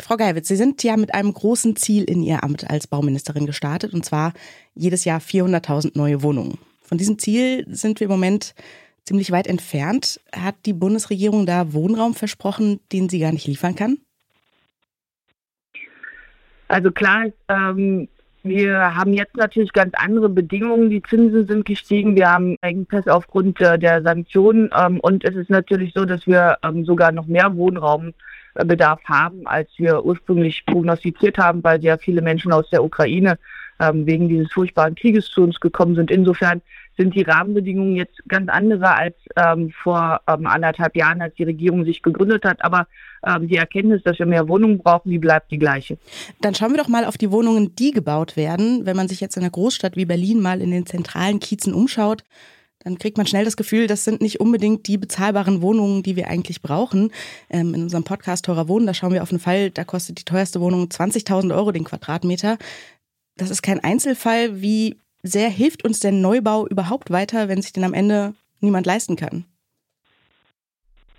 Frau 0.00 0.16
Geiwitz, 0.16 0.48
Sie 0.48 0.56
sind 0.56 0.82
ja 0.82 0.96
mit 0.96 1.14
einem 1.14 1.32
großen 1.32 1.76
Ziel 1.76 2.02
in 2.02 2.20
Ihr 2.24 2.42
Amt 2.42 2.68
als 2.68 2.88
Bauministerin 2.88 3.46
gestartet, 3.46 3.94
und 3.94 4.04
zwar 4.04 4.32
jedes 4.74 5.04
Jahr 5.04 5.20
400.000 5.20 5.92
neue 5.94 6.20
Wohnungen. 6.24 6.58
Von 6.82 6.98
diesem 6.98 7.20
Ziel 7.20 7.64
sind 7.68 8.00
wir 8.00 8.06
im 8.06 8.10
Moment 8.10 8.56
ziemlich 9.04 9.30
weit 9.30 9.46
entfernt. 9.46 10.20
Hat 10.32 10.56
die 10.66 10.72
Bundesregierung 10.72 11.46
da 11.46 11.72
Wohnraum 11.72 12.16
versprochen, 12.16 12.80
den 12.90 13.08
sie 13.08 13.20
gar 13.20 13.30
nicht 13.30 13.46
liefern 13.46 13.76
kann? 13.76 13.98
Also 16.68 16.90
klar, 16.90 17.26
ähm, 17.48 18.08
wir 18.42 18.94
haben 18.94 19.12
jetzt 19.14 19.36
natürlich 19.36 19.72
ganz 19.72 19.92
andere 19.96 20.28
Bedingungen. 20.28 20.90
Die 20.90 21.02
Zinsen 21.02 21.46
sind 21.46 21.64
gestiegen. 21.64 22.14
Wir 22.14 22.30
haben 22.30 22.56
Engpässe 22.60 23.12
aufgrund 23.12 23.60
äh, 23.60 23.78
der 23.78 24.02
Sanktionen. 24.02 24.70
Ähm, 24.76 25.00
und 25.00 25.24
es 25.24 25.34
ist 25.34 25.50
natürlich 25.50 25.92
so, 25.94 26.04
dass 26.04 26.26
wir 26.26 26.58
ähm, 26.62 26.84
sogar 26.84 27.10
noch 27.10 27.26
mehr 27.26 27.56
Wohnraumbedarf 27.56 29.00
haben, 29.04 29.46
als 29.46 29.68
wir 29.76 30.04
ursprünglich 30.04 30.64
prognostiziert 30.66 31.38
haben, 31.38 31.64
weil 31.64 31.80
sehr 31.80 31.98
viele 31.98 32.22
Menschen 32.22 32.52
aus 32.52 32.70
der 32.70 32.84
Ukraine 32.84 33.38
ähm, 33.80 34.06
wegen 34.06 34.28
dieses 34.28 34.52
furchtbaren 34.52 34.94
Krieges 34.94 35.26
zu 35.30 35.42
uns 35.42 35.60
gekommen 35.60 35.94
sind. 35.94 36.10
Insofern 36.10 36.62
sind 36.96 37.14
die 37.14 37.22
Rahmenbedingungen 37.22 37.94
jetzt 37.94 38.20
ganz 38.28 38.48
andere 38.48 38.94
als 38.94 39.14
ähm, 39.36 39.70
vor 39.82 40.20
ähm, 40.26 40.46
anderthalb 40.46 40.96
Jahren, 40.96 41.22
als 41.22 41.34
die 41.36 41.44
Regierung 41.44 41.84
sich 41.84 42.02
gegründet 42.02 42.44
hat. 42.44 42.62
Aber 42.62 42.86
ähm, 43.26 43.48
die 43.48 43.56
Erkenntnis, 43.56 44.02
dass 44.02 44.18
wir 44.18 44.26
mehr 44.26 44.48
Wohnungen 44.48 44.78
brauchen, 44.78 45.10
die 45.10 45.18
bleibt 45.18 45.50
die 45.50 45.58
gleiche. 45.58 45.96
Dann 46.40 46.54
schauen 46.54 46.72
wir 46.72 46.78
doch 46.78 46.88
mal 46.88 47.04
auf 47.04 47.16
die 47.16 47.30
Wohnungen, 47.30 47.74
die 47.76 47.92
gebaut 47.92 48.36
werden. 48.36 48.84
Wenn 48.84 48.96
man 48.96 49.08
sich 49.08 49.20
jetzt 49.20 49.36
in 49.36 49.42
einer 49.42 49.50
Großstadt 49.50 49.96
wie 49.96 50.04
Berlin 50.04 50.40
mal 50.40 50.60
in 50.60 50.70
den 50.70 50.86
zentralen 50.86 51.38
Kiezen 51.38 51.72
umschaut, 51.72 52.24
dann 52.84 52.98
kriegt 52.98 53.16
man 53.16 53.26
schnell 53.26 53.44
das 53.44 53.56
Gefühl, 53.56 53.86
das 53.86 54.04
sind 54.04 54.20
nicht 54.20 54.40
unbedingt 54.40 54.86
die 54.86 54.98
bezahlbaren 54.98 55.62
Wohnungen, 55.62 56.02
die 56.02 56.16
wir 56.16 56.28
eigentlich 56.28 56.62
brauchen. 56.62 57.10
Ähm, 57.50 57.74
in 57.74 57.82
unserem 57.82 58.04
Podcast 58.04 58.44
Teurer 58.44 58.68
Wohnen, 58.68 58.86
da 58.86 58.94
schauen 58.94 59.12
wir 59.12 59.22
auf 59.22 59.30
einen 59.30 59.40
Fall, 59.40 59.70
da 59.70 59.84
kostet 59.84 60.20
die 60.20 60.24
teuerste 60.24 60.60
Wohnung 60.60 60.84
20.000 60.86 61.54
Euro 61.54 61.72
den 61.72 61.84
Quadratmeter. 61.84 62.56
Das 63.38 63.50
ist 63.50 63.62
kein 63.62 63.82
Einzelfall. 63.82 64.60
Wie 64.60 64.98
sehr 65.22 65.48
hilft 65.48 65.84
uns 65.84 66.00
der 66.00 66.12
Neubau 66.12 66.66
überhaupt 66.66 67.10
weiter, 67.10 67.48
wenn 67.48 67.62
sich 67.62 67.72
den 67.72 67.84
am 67.84 67.94
Ende 67.94 68.34
niemand 68.60 68.84
leisten 68.84 69.16
kann? 69.16 69.44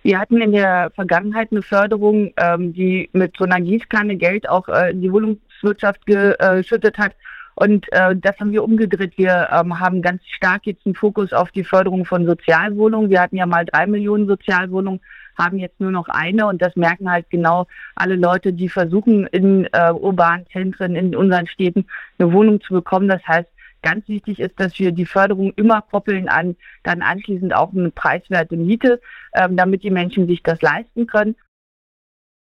Wir 0.03 0.19
hatten 0.19 0.41
in 0.41 0.51
der 0.51 0.91
Vergangenheit 0.95 1.49
eine 1.51 1.62
Förderung, 1.62 2.34
ähm, 2.38 2.73
die 2.73 3.10
mit 3.13 3.36
so 3.38 3.45
einer 3.45 3.62
Gießkanne 3.62 4.17
Geld 4.17 4.47
auch 4.47 4.67
äh, 4.67 4.91
in 4.91 5.01
die 5.01 5.12
Wohnungswirtschaft 5.12 6.05
geschüttet 6.05 6.97
hat. 6.97 7.13
Und 7.55 7.91
äh, 7.91 8.15
das 8.15 8.38
haben 8.39 8.51
wir 8.51 8.63
umgedreht. 8.63 9.17
Wir 9.17 9.49
ähm, 9.51 9.79
haben 9.79 10.01
ganz 10.01 10.21
stark 10.25 10.65
jetzt 10.65 10.86
einen 10.86 10.95
Fokus 10.95 11.34
auf 11.34 11.51
die 11.51 11.65
Förderung 11.65 12.05
von 12.05 12.25
Sozialwohnungen. 12.25 13.10
Wir 13.10 13.21
hatten 13.21 13.36
ja 13.36 13.45
mal 13.45 13.65
drei 13.65 13.88
Millionen 13.88 14.27
Sozialwohnungen, 14.27 15.01
haben 15.39 15.58
jetzt 15.58 15.80
nur 15.80 15.91
noch 15.91 16.08
eine. 16.10 16.45
Und 16.47 16.62
das 16.62 16.75
merken 16.75 17.10
halt 17.10 17.30
genau 17.30 17.65
alle 17.95 18.15
Leute, 18.15 18.54
die 18.54 18.69
versuchen, 18.69 19.25
in 19.28 19.65
äh, 19.71 19.91
urbanen 19.91 20.45
Zentren, 20.52 20.95
in 20.95 21.15
unseren 21.15 21.47
Städten 21.47 21.86
eine 22.17 22.32
Wohnung 22.34 22.62
zu 22.62 22.73
bekommen. 22.73 23.08
Das 23.08 23.25
heißt, 23.25 23.49
Ganz 23.82 24.08
wichtig 24.08 24.39
ist, 24.39 24.60
dass 24.60 24.78
wir 24.78 24.91
die 24.91 25.06
Förderung 25.06 25.54
immer 25.56 25.82
koppeln 25.82 26.28
an 26.28 26.58
dann 26.84 27.02
anschließend 27.02 27.54
auch 27.54 27.71
eine 27.71 27.91
preiswerte 27.91 28.58
Miete, 28.58 28.99
ähm, 29.34 29.56
damit 29.56 29.84
die 29.84 29.89
Menschen 29.89 30.28
sich 30.28 30.43
das 30.43 30.62
leisten 30.62 31.08
können. 31.08 31.36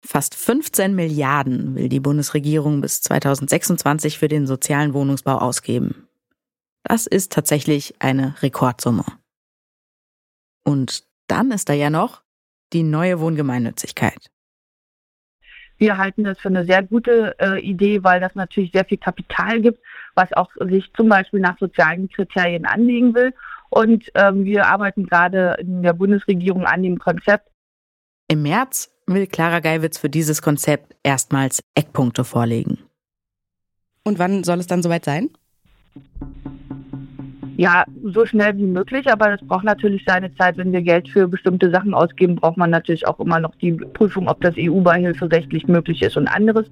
Fast 0.04 0.34
15 0.34 0.94
Milliarden 0.94 1.74
will 1.74 1.88
die 1.88 2.00
Bundesregierung 2.00 2.80
bis 2.80 3.02
2026 3.02 4.18
für 4.18 4.28
den 4.28 4.46
sozialen 4.46 4.94
Wohnungsbau 4.94 5.36
ausgeben. 5.38 6.08
Das 6.84 7.06
ist 7.06 7.32
tatsächlich 7.32 7.94
eine 7.98 8.40
Rekordsumme. 8.42 9.04
Und 10.64 11.04
dann 11.26 11.50
ist 11.50 11.68
da 11.68 11.72
ja 11.72 11.90
noch 11.90 12.22
die 12.72 12.82
neue 12.82 13.20
Wohngemeinnützigkeit. 13.20 14.30
Wir 15.78 15.98
halten 15.98 16.24
das 16.24 16.38
für 16.38 16.48
eine 16.48 16.64
sehr 16.64 16.82
gute 16.82 17.36
äh, 17.38 17.60
Idee, 17.60 18.02
weil 18.02 18.20
das 18.20 18.34
natürlich 18.34 18.72
sehr 18.72 18.84
viel 18.84 18.98
Kapital 18.98 19.60
gibt, 19.60 19.78
was 20.14 20.32
auch 20.32 20.50
sich 20.60 20.90
zum 20.94 21.08
Beispiel 21.08 21.40
nach 21.40 21.58
sozialen 21.58 22.08
Kriterien 22.08 22.64
anlegen 22.64 23.14
will. 23.14 23.34
Und 23.68 24.10
ähm, 24.14 24.44
wir 24.44 24.66
arbeiten 24.66 25.06
gerade 25.06 25.56
in 25.58 25.82
der 25.82 25.92
Bundesregierung 25.92 26.64
an 26.64 26.82
dem 26.82 26.98
Konzept. 26.98 27.50
Im 28.28 28.42
März 28.42 28.90
will 29.06 29.26
Clara 29.26 29.60
Geiwitz 29.60 29.98
für 29.98 30.08
dieses 30.08 30.40
Konzept 30.40 30.96
erstmals 31.02 31.60
Eckpunkte 31.74 32.24
vorlegen. 32.24 32.78
Und 34.02 34.18
wann 34.18 34.44
soll 34.44 34.60
es 34.60 34.66
dann 34.66 34.82
soweit 34.82 35.04
sein? 35.04 35.30
Ja, 37.56 37.84
so 38.04 38.26
schnell 38.26 38.56
wie 38.58 38.66
möglich, 38.66 39.10
aber 39.10 39.30
das 39.30 39.40
braucht 39.46 39.64
natürlich 39.64 40.04
seine 40.06 40.34
Zeit. 40.34 40.58
Wenn 40.58 40.72
wir 40.72 40.82
Geld 40.82 41.08
für 41.08 41.26
bestimmte 41.26 41.70
Sachen 41.70 41.94
ausgeben, 41.94 42.36
braucht 42.36 42.58
man 42.58 42.68
natürlich 42.68 43.06
auch 43.06 43.18
immer 43.18 43.40
noch 43.40 43.54
die 43.56 43.72
Prüfung, 43.72 44.28
ob 44.28 44.42
das 44.42 44.54
EU-Beihilfe 44.58 45.30
rechtlich 45.30 45.66
möglich 45.66 46.02
ist 46.02 46.18
und 46.18 46.28
anderes. 46.28 46.66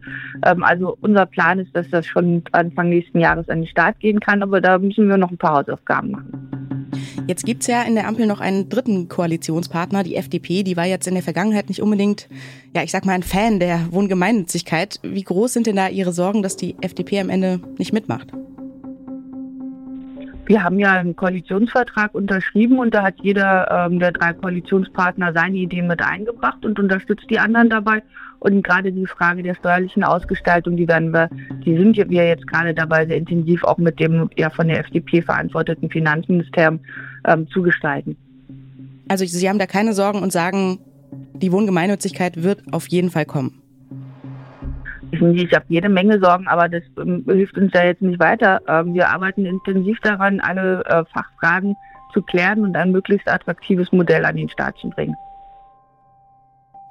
Ähm, 0.45 0.63
also 0.63 0.99
unser 1.01 1.25
Plan 1.25 1.59
ist, 1.59 1.75
dass 1.75 1.89
das 1.89 2.07
schon 2.07 2.43
Anfang 2.53 2.91
nächsten 2.91 3.19
Jahres 3.19 3.49
an 3.49 3.61
den 3.61 3.67
Start 3.67 3.99
gehen 4.01 4.21
kann, 4.21 4.43
aber 4.43 4.61
da 4.61 4.79
müssen 4.79 5.09
wir 5.09 5.17
noch 5.17 5.31
ein 5.31 5.39
paar 5.39 5.59
Hausaufgaben 5.59 6.11
machen. 6.11 6.55
Jetzt 7.27 7.47
gibt's 7.47 7.67
ja 7.67 7.83
in 7.83 7.95
der 7.95 8.07
Ampel 8.07 8.27
noch 8.27 8.41
einen 8.41 8.69
dritten 8.69 9.09
Koalitionspartner, 9.09 10.03
die 10.03 10.17
FDP. 10.17 10.63
Die 10.63 10.77
war 10.77 10.85
jetzt 10.85 11.07
in 11.07 11.15
der 11.15 11.23
Vergangenheit 11.23 11.71
nicht 11.71 11.81
unbedingt, 11.81 12.29
ja, 12.77 12.83
ich 12.83 12.91
sag 12.91 13.07
mal, 13.07 13.15
ein 13.15 13.23
Fan 13.23 13.59
der 13.59 13.81
Wohngemeinnützigkeit. 13.91 15.01
Wie 15.03 15.23
groß 15.23 15.55
sind 15.55 15.67
denn 15.67 15.77
da 15.77 15.89
Ihre 15.89 16.13
Sorgen, 16.13 16.43
dass 16.43 16.57
die 16.57 16.77
FDP 16.83 17.21
am 17.21 17.31
Ende 17.31 17.61
nicht 17.79 17.95
mitmacht? 17.95 18.29
Wir 20.47 20.63
haben 20.63 20.79
ja 20.79 20.93
einen 20.93 21.17
Koalitionsvertrag 21.17 22.15
unterschrieben 22.15 22.79
und 22.79 22.95
da 22.95 23.03
hat 23.03 23.15
jeder 23.23 23.87
ähm, 23.87 23.99
der 23.99 24.13
drei 24.13 24.35
Koalitionspartner 24.35 25.33
seine 25.33 25.57
Ideen 25.57 25.87
mit 25.87 26.03
eingebracht 26.03 26.67
und 26.67 26.79
unterstützt 26.79 27.27
die 27.31 27.39
anderen 27.39 27.71
dabei. 27.71 28.03
Und 28.41 28.63
gerade 28.63 28.93
die 28.93 29.07
Frage 29.07 29.43
der 29.43 29.55
steuerlichen 29.55 30.05
Ausgestaltung, 30.05 30.77
die 30.77 30.87
werden 30.87 31.13
wir, 31.13 31.31
die 31.65 31.75
sind 31.79 31.97
wir 31.97 32.29
jetzt 32.29 32.47
gerade 32.47 32.75
dabei, 32.75 33.07
sehr 33.07 33.17
intensiv 33.17 33.65
auch 33.65 33.79
mit 33.79 33.99
dem 33.99 34.29
ja 34.37 34.51
von 34.51 34.69
der 34.69 34.81
FDP 34.81 35.23
verantworteten 35.23 35.89
Finanzministerium 35.89 36.81
ähm, 37.27 37.49
zu 37.49 37.63
gestalten. 37.63 38.17
Also 39.09 39.25
Sie 39.25 39.49
haben 39.49 39.59
da 39.59 39.67
keine 39.67 39.95
Sorgen 39.95 40.23
und 40.23 40.31
sagen, 40.31 40.79
die 41.33 41.53
Wohngemeinnützigkeit 41.53 42.43
wird 42.43 42.63
auf 42.71 42.87
jeden 42.89 43.11
Fall 43.11 43.25
kommen. 43.25 43.64
Ich 45.21 45.55
habe 45.55 45.65
jede 45.69 45.89
Menge 45.89 46.19
Sorgen, 46.21 46.47
aber 46.47 46.69
das 46.69 46.83
ähm, 46.99 47.25
hilft 47.27 47.57
uns 47.57 47.73
ja 47.75 47.85
jetzt 47.85 48.03
nicht 48.03 48.19
weiter. 48.19 48.61
Ähm, 48.67 48.95
wir 48.95 49.09
arbeiten 49.09 49.47
intensiv 49.47 49.99
daran, 50.01 50.41
alle 50.41 50.85
äh, 50.85 51.05
Fachfragen 51.13 51.77
zu 52.13 52.23
klären 52.23 52.63
und 52.63 52.77
ein 52.77 52.93
möglichst 52.93 53.29
attraktives 53.29 53.93
Modell 53.93 54.25
an 54.25 54.37
den 54.37 54.49
Start 54.49 54.79
zu 54.79 54.89
bringen. 54.91 55.17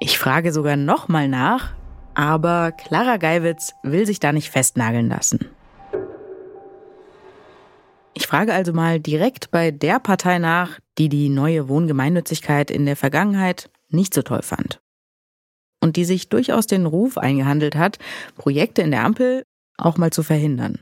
Ich 0.00 0.18
frage 0.18 0.52
sogar 0.52 0.76
nochmal 0.76 1.28
nach, 1.28 1.72
aber 2.14 2.72
Clara 2.72 3.16
Geiwitz 3.16 3.74
will 3.82 4.06
sich 4.06 4.20
da 4.20 4.32
nicht 4.32 4.50
festnageln 4.50 5.08
lassen. 5.08 5.46
Ich 8.12 8.26
frage 8.26 8.52
also 8.52 8.72
mal 8.72 9.00
direkt 9.00 9.50
bei 9.50 9.70
der 9.70 9.98
Partei 9.98 10.38
nach, 10.38 10.78
die 10.98 11.08
die 11.08 11.28
neue 11.28 11.68
Wohngemeinnützigkeit 11.68 12.70
in 12.70 12.86
der 12.86 12.96
Vergangenheit 12.96 13.70
nicht 13.88 14.14
so 14.14 14.22
toll 14.22 14.42
fand 14.42 14.80
und 15.84 15.96
die 15.96 16.06
sich 16.06 16.30
durchaus 16.30 16.66
den 16.66 16.86
Ruf 16.86 17.18
eingehandelt 17.18 17.76
hat, 17.76 17.98
Projekte 18.36 18.80
in 18.80 18.90
der 18.90 19.04
Ampel 19.04 19.44
auch 19.76 19.98
mal 19.98 20.10
zu 20.10 20.22
verhindern. 20.22 20.78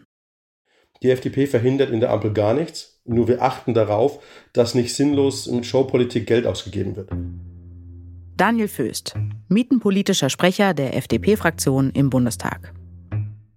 Die 1.03 1.11
FDP 1.11 1.49
verhindert 1.49 1.91
in 1.91 1.99
der 1.99 2.11
Ampel 2.11 2.33
gar 2.33 2.55
nichts, 2.55 3.01
nur 3.05 3.27
wir 3.27 3.43
achten 3.43 3.75
darauf, 3.75 4.23
dass 4.53 4.77
nicht 4.77 4.95
sinnlos 4.95 5.49
mit 5.49 5.67
Showpolitik 5.67 6.29
Geld 6.29 6.47
ausgegeben 6.47 6.95
wird. 6.95 7.11
Daniel 8.37 8.69
Föst, 8.69 9.15
mietenpolitischer 9.49 10.31
Sprecher 10.31 10.73
der 10.73 10.97
FDP-Fraktion 10.97 11.91
im 11.91 12.09
Bundestag. 12.09 12.73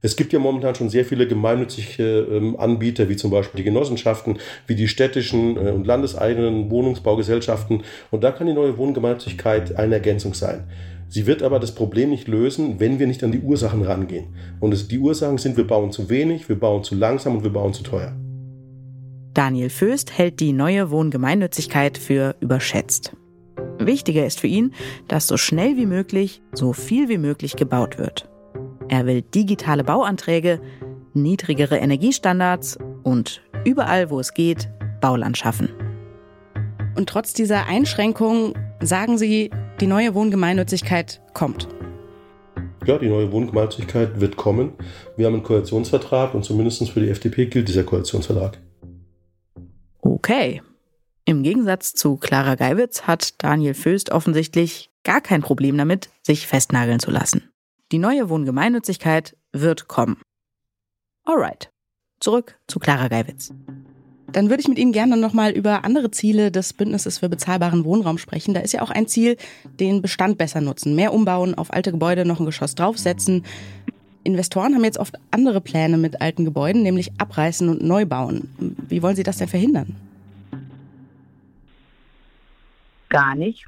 Es 0.05 0.15
gibt 0.15 0.33
ja 0.33 0.37
momentan 0.39 0.75
schon 0.75 0.91
sehr 0.91 1.03
viele 1.03 1.25
gemeinnützige 1.27 2.27
ähm, 2.31 2.59
Anbieter, 2.59 3.09
wie 3.09 3.15
zum 3.15 3.31
Beispiel 3.31 3.57
die 3.57 3.63
Genossenschaften, 3.63 4.37
wie 4.67 4.75
die 4.75 4.87
städtischen 4.87 5.57
äh, 5.57 5.71
und 5.71 5.87
landeseigenen 5.87 6.69
Wohnungsbaugesellschaften. 6.69 7.81
Und 8.11 8.23
da 8.23 8.31
kann 8.31 8.45
die 8.45 8.53
neue 8.53 8.77
Wohngemeinnützigkeit 8.77 9.75
eine 9.77 9.95
Ergänzung 9.95 10.35
sein. 10.35 10.65
Sie 11.07 11.25
wird 11.25 11.41
aber 11.41 11.59
das 11.59 11.73
Problem 11.73 12.11
nicht 12.11 12.27
lösen, 12.27 12.79
wenn 12.79 12.99
wir 12.99 13.07
nicht 13.07 13.23
an 13.23 13.31
die 13.31 13.39
Ursachen 13.39 13.81
rangehen. 13.81 14.27
Und 14.59 14.75
es, 14.75 14.87
die 14.87 14.99
Ursachen 14.99 15.39
sind, 15.39 15.57
wir 15.57 15.65
bauen 15.65 15.91
zu 15.91 16.07
wenig, 16.07 16.49
wir 16.49 16.59
bauen 16.59 16.83
zu 16.83 16.93
langsam 16.93 17.37
und 17.37 17.43
wir 17.43 17.51
bauen 17.51 17.73
zu 17.73 17.81
teuer. 17.81 18.15
Daniel 19.33 19.71
Föst 19.71 20.15
hält 20.15 20.39
die 20.39 20.53
neue 20.53 20.91
Wohngemeinnützigkeit 20.91 21.97
für 21.97 22.35
überschätzt. 22.41 23.15
Wichtiger 23.79 24.27
ist 24.27 24.39
für 24.39 24.47
ihn, 24.47 24.71
dass 25.07 25.25
so 25.25 25.37
schnell 25.37 25.77
wie 25.77 25.87
möglich, 25.87 26.43
so 26.53 26.73
viel 26.73 27.09
wie 27.09 27.17
möglich 27.17 27.55
gebaut 27.55 27.97
wird. 27.97 28.29
Er 28.87 29.05
will 29.05 29.21
digitale 29.21 29.83
Bauanträge, 29.83 30.61
niedrigere 31.13 31.77
Energiestandards 31.77 32.77
und 33.03 33.41
überall, 33.63 34.09
wo 34.09 34.19
es 34.19 34.33
geht, 34.33 34.69
Bauland 35.01 35.37
schaffen. 35.37 35.69
Und 36.95 37.09
trotz 37.09 37.33
dieser 37.33 37.65
Einschränkungen 37.67 38.53
sagen 38.81 39.17
Sie, 39.17 39.49
die 39.79 39.87
neue 39.87 40.13
Wohngemeinnützigkeit 40.13 41.21
kommt. 41.33 41.67
ja, 42.85 42.97
die 42.99 43.09
neue 43.09 43.31
Wohngemeinnützigkeit 43.31 44.21
wird 44.21 44.37
kommen. 44.37 44.73
Wir 45.17 45.25
haben 45.25 45.33
einen 45.33 45.43
Koalitionsvertrag 45.43 46.33
und 46.33 46.45
zumindest 46.45 46.89
für 46.89 46.99
die 46.99 47.09
FDP 47.09 47.47
gilt 47.47 47.67
dieser 47.67 47.83
Koalitionsvertrag. 47.83 48.59
Okay. 50.01 50.61
Im 51.25 51.41
Gegensatz 51.41 51.93
zu 51.93 52.17
Clara 52.17 52.53
Geiwitz 52.53 53.03
hat 53.03 53.43
Daniel 53.43 53.73
Föst 53.73 54.11
offensichtlich 54.11 54.91
gar 55.03 55.21
kein 55.21 55.41
Problem 55.41 55.75
damit, 55.77 56.09
sich 56.21 56.45
festnageln 56.45 56.99
zu 56.99 57.09
lassen. 57.09 57.49
Die 57.91 57.99
neue 57.99 58.29
Wohngemeinnützigkeit 58.29 59.37
wird 59.51 59.87
kommen. 59.87 60.17
Alright. 61.23 61.69
Zurück 62.19 62.57
zu 62.67 62.79
Clara 62.79 63.07
Geiwitz. 63.07 63.53
Dann 64.31 64.49
würde 64.49 64.61
ich 64.61 64.67
mit 64.67 64.79
Ihnen 64.79 64.91
gerne 64.91 65.17
nochmal 65.17 65.51
über 65.51 65.85
andere 65.85 66.09
Ziele 66.09 66.51
des 66.51 66.73
Bündnisses 66.73 67.19
für 67.19 67.29
bezahlbaren 67.29 67.85
Wohnraum 67.85 68.17
sprechen. 68.17 68.53
Da 68.53 68.61
ist 68.61 68.73
ja 68.73 68.81
auch 68.81 68.89
ein 68.89 69.07
Ziel, 69.07 69.37
den 69.79 70.01
Bestand 70.01 70.37
besser 70.37 70.61
nutzen. 70.61 70.95
Mehr 70.95 71.13
umbauen, 71.13 71.53
auf 71.55 71.71
alte 71.71 71.91
Gebäude 71.91 72.25
noch 72.25 72.39
ein 72.39 72.45
Geschoss 72.45 72.73
draufsetzen. 72.75 73.45
Investoren 74.23 74.73
haben 74.73 74.83
jetzt 74.83 74.97
oft 74.97 75.19
andere 75.29 75.61
Pläne 75.61 75.97
mit 75.97 76.21
alten 76.21 76.43
Gebäuden, 76.43 76.81
nämlich 76.81 77.11
abreißen 77.19 77.69
und 77.69 77.83
neu 77.83 78.07
bauen. 78.07 78.49
Wie 78.89 79.03
wollen 79.03 79.15
Sie 79.15 79.23
das 79.23 79.37
denn 79.37 79.47
verhindern? 79.47 79.95
Gar 83.09 83.35
nicht. 83.35 83.67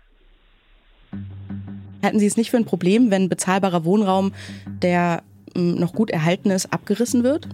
Halten 2.07 2.19
Sie 2.19 2.25
es 2.25 2.37
nicht 2.37 2.51
für 2.51 2.55
ein 2.55 2.63
Problem, 2.63 3.11
wenn 3.11 3.27
bezahlbarer 3.27 3.83
Wohnraum, 3.83 4.31
der 4.81 5.23
hm, 5.53 5.75
noch 5.75 5.91
gut 5.91 6.09
erhalten 6.09 6.51
ist, 6.51 6.71
abgerissen 6.71 7.21
wird? 7.21 7.49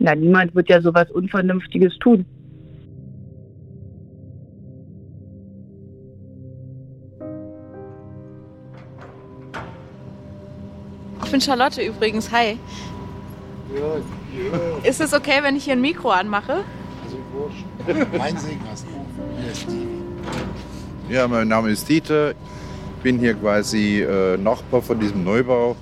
Na, 0.00 0.16
niemand 0.16 0.52
wird 0.56 0.68
ja 0.68 0.80
sowas 0.80 1.08
Unvernünftiges 1.12 1.96
tun. 2.00 2.24
Ich 11.22 11.30
bin 11.30 11.40
Charlotte 11.40 11.80
übrigens. 11.80 12.32
Hi. 12.32 12.58
Ja, 13.72 13.78
ja. 13.78 14.78
Ist 14.82 15.00
es 15.00 15.14
okay, 15.14 15.44
wenn 15.44 15.54
ich 15.54 15.62
hier 15.62 15.74
ein 15.74 15.80
Mikro 15.80 16.10
anmache? 16.10 16.64
Also 17.04 17.18
wurscht. 17.30 18.08
Mein 18.18 18.36
Segen 18.36 18.62
hast 18.68 18.84
du. 18.84 18.89
Ja, 21.10 21.26
mein 21.26 21.48
Name 21.48 21.70
ist 21.70 21.88
Dieter. 21.88 22.30
Ich 22.30 23.02
bin 23.02 23.18
hier 23.18 23.34
quasi 23.34 24.00
äh, 24.00 24.36
Nachbar 24.36 24.80
von 24.80 25.00
diesem 25.00 25.24
Neubau. 25.24 25.74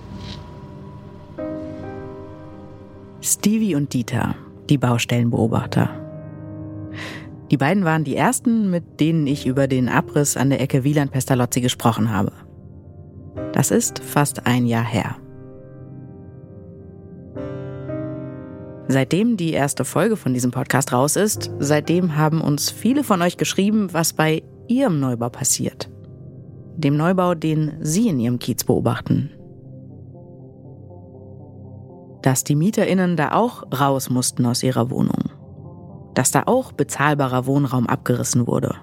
Stevie 3.20 3.74
und 3.74 3.92
Dieter, 3.92 4.36
die 4.70 4.78
Baustellenbeobachter. 4.78 5.90
Die 7.50 7.58
beiden 7.58 7.84
waren 7.84 8.04
die 8.04 8.16
ersten, 8.16 8.70
mit 8.70 9.00
denen 9.00 9.26
ich 9.26 9.46
über 9.46 9.68
den 9.68 9.90
Abriss 9.90 10.38
an 10.38 10.48
der 10.48 10.62
Ecke 10.62 10.82
Wieland-Pestalozzi 10.82 11.60
gesprochen 11.60 12.10
habe. 12.10 12.32
Das 13.52 13.70
ist 13.70 13.98
fast 13.98 14.46
ein 14.46 14.64
Jahr 14.64 14.84
her. 14.84 15.16
Seitdem 18.86 19.36
die 19.36 19.52
erste 19.52 19.84
Folge 19.84 20.16
von 20.16 20.32
diesem 20.32 20.52
Podcast 20.52 20.94
raus 20.94 21.16
ist, 21.16 21.50
seitdem 21.58 22.16
haben 22.16 22.40
uns 22.40 22.70
viele 22.70 23.04
von 23.04 23.20
euch 23.20 23.36
geschrieben, 23.36 23.92
was 23.92 24.14
bei 24.14 24.42
ihrem 24.68 25.00
Neubau 25.00 25.28
passiert. 25.28 25.90
Dem 26.76 26.96
Neubau, 26.96 27.34
den 27.34 27.72
sie 27.80 28.08
in 28.08 28.20
ihrem 28.20 28.38
Kiez 28.38 28.64
beobachten. 28.64 29.30
Dass 32.22 32.44
die 32.44 32.54
MieterInnen 32.54 33.16
da 33.16 33.32
auch 33.32 33.64
raus 33.72 34.10
mussten 34.10 34.46
aus 34.46 34.62
ihrer 34.62 34.90
Wohnung. 34.90 35.30
Dass 36.14 36.30
da 36.30 36.44
auch 36.46 36.72
bezahlbarer 36.72 37.46
Wohnraum 37.46 37.86
abgerissen 37.86 38.46
wurde. 38.46 38.74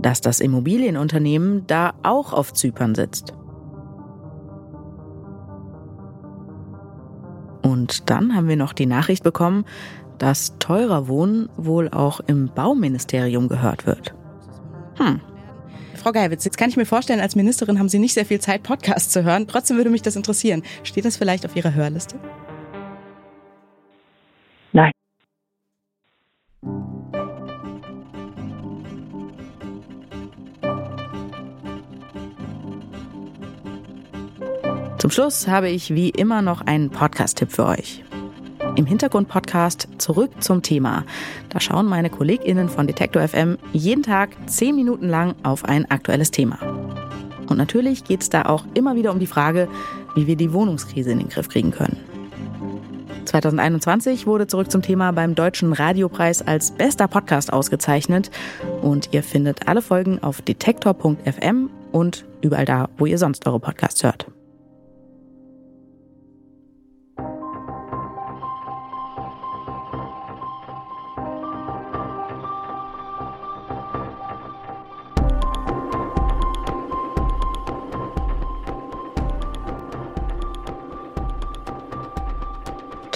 Dass 0.00 0.20
das 0.20 0.40
Immobilienunternehmen 0.40 1.66
da 1.66 1.94
auch 2.02 2.32
auf 2.32 2.52
Zypern 2.52 2.94
sitzt. 2.94 3.34
Und 7.62 8.10
dann 8.10 8.34
haben 8.34 8.48
wir 8.48 8.56
noch 8.56 8.72
die 8.72 8.86
Nachricht 8.86 9.22
bekommen, 9.22 9.64
dass 10.22 10.56
teurer 10.60 11.08
Wohnen 11.08 11.48
wohl 11.56 11.88
auch 11.88 12.20
im 12.20 12.46
Bauministerium 12.46 13.48
gehört 13.48 13.86
wird. 13.86 14.14
Hm. 14.96 15.20
Frau 15.96 16.12
Geiwitz, 16.12 16.44
jetzt 16.44 16.56
kann 16.56 16.70
ich 16.70 16.76
mir 16.76 16.86
vorstellen, 16.86 17.18
als 17.18 17.34
Ministerin 17.34 17.80
haben 17.80 17.88
Sie 17.88 17.98
nicht 17.98 18.14
sehr 18.14 18.24
viel 18.24 18.40
Zeit, 18.40 18.62
Podcasts 18.62 19.12
zu 19.12 19.24
hören. 19.24 19.48
Trotzdem 19.48 19.78
würde 19.78 19.90
mich 19.90 20.02
das 20.02 20.14
interessieren. 20.14 20.62
Steht 20.84 21.04
das 21.06 21.16
vielleicht 21.16 21.44
auf 21.44 21.56
Ihrer 21.56 21.74
Hörliste? 21.74 22.20
Nein. 24.70 24.92
Zum 34.98 35.10
Schluss 35.10 35.48
habe 35.48 35.68
ich 35.68 35.92
wie 35.92 36.10
immer 36.10 36.42
noch 36.42 36.60
einen 36.60 36.90
Podcast-Tipp 36.90 37.50
für 37.50 37.66
euch. 37.66 38.04
Im 38.74 38.86
Hintergrund-Podcast 38.86 39.88
Zurück 39.98 40.30
zum 40.40 40.62
Thema. 40.62 41.04
Da 41.50 41.60
schauen 41.60 41.86
meine 41.86 42.08
KollegInnen 42.08 42.70
von 42.70 42.86
Detektor 42.86 43.26
FM 43.26 43.58
jeden 43.72 44.02
Tag 44.02 44.30
zehn 44.46 44.74
Minuten 44.74 45.08
lang 45.08 45.34
auf 45.42 45.66
ein 45.66 45.90
aktuelles 45.90 46.30
Thema. 46.30 46.58
Und 47.48 47.58
natürlich 47.58 48.04
geht 48.04 48.22
es 48.22 48.30
da 48.30 48.46
auch 48.46 48.64
immer 48.72 48.96
wieder 48.96 49.12
um 49.12 49.18
die 49.18 49.26
Frage, 49.26 49.68
wie 50.14 50.26
wir 50.26 50.36
die 50.36 50.54
Wohnungskrise 50.54 51.12
in 51.12 51.18
den 51.18 51.28
Griff 51.28 51.48
kriegen 51.48 51.70
können. 51.70 51.98
2021 53.26 54.26
wurde 54.26 54.46
Zurück 54.46 54.70
zum 54.70 54.80
Thema 54.80 55.12
beim 55.12 55.34
Deutschen 55.34 55.74
Radiopreis 55.74 56.40
als 56.40 56.70
bester 56.70 57.08
Podcast 57.08 57.52
ausgezeichnet. 57.52 58.30
Und 58.80 59.10
ihr 59.12 59.22
findet 59.22 59.68
alle 59.68 59.82
Folgen 59.82 60.22
auf 60.22 60.40
detektor.fm 60.40 61.70
und 61.92 62.24
überall 62.40 62.64
da, 62.64 62.88
wo 62.96 63.04
ihr 63.04 63.18
sonst 63.18 63.46
eure 63.46 63.60
Podcasts 63.60 64.02
hört. 64.02 64.26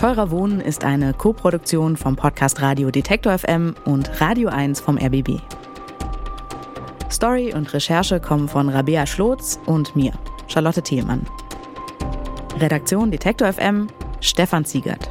Teurer 0.07 0.31
Wohnen 0.31 0.61
ist 0.61 0.85
eine 0.85 1.15
Koproduktion 1.15 1.97
vom 1.97 2.15
Podcast 2.15 2.63
Radio 2.63 2.93
Detektor 2.93 3.37
FM 3.37 3.75
und 3.87 4.21
Radio 4.21 4.51
1 4.51 4.79
vom 4.79 4.99
RBB. 4.99 5.41
Story 7.11 7.53
und 7.53 7.75
Recherche 7.75 8.21
kommen 8.21 8.47
von 8.47 8.69
Rabea 8.69 9.05
Schlotz 9.05 9.59
und 9.67 9.97
mir, 9.97 10.13
Charlotte 10.47 10.81
Thielmann. 10.81 11.27
Redaktion 12.61 13.11
Detektor 13.11 13.53
FM, 13.53 13.89
Stefan 14.21 14.65
Ziegert. 14.65 15.11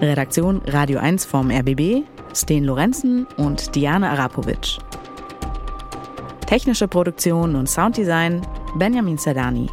Redaktion 0.00 0.60
Radio 0.66 0.98
1 0.98 1.24
vom 1.24 1.48
RBB, 1.48 2.02
Sten 2.34 2.64
Lorenzen 2.64 3.28
und 3.36 3.76
Diana 3.76 4.10
Arapovic. 4.10 4.78
Technische 6.46 6.88
Produktion 6.88 7.54
und 7.54 7.68
Sounddesign 7.68 8.44
Benjamin 8.74 9.18
Sedani. 9.18 9.70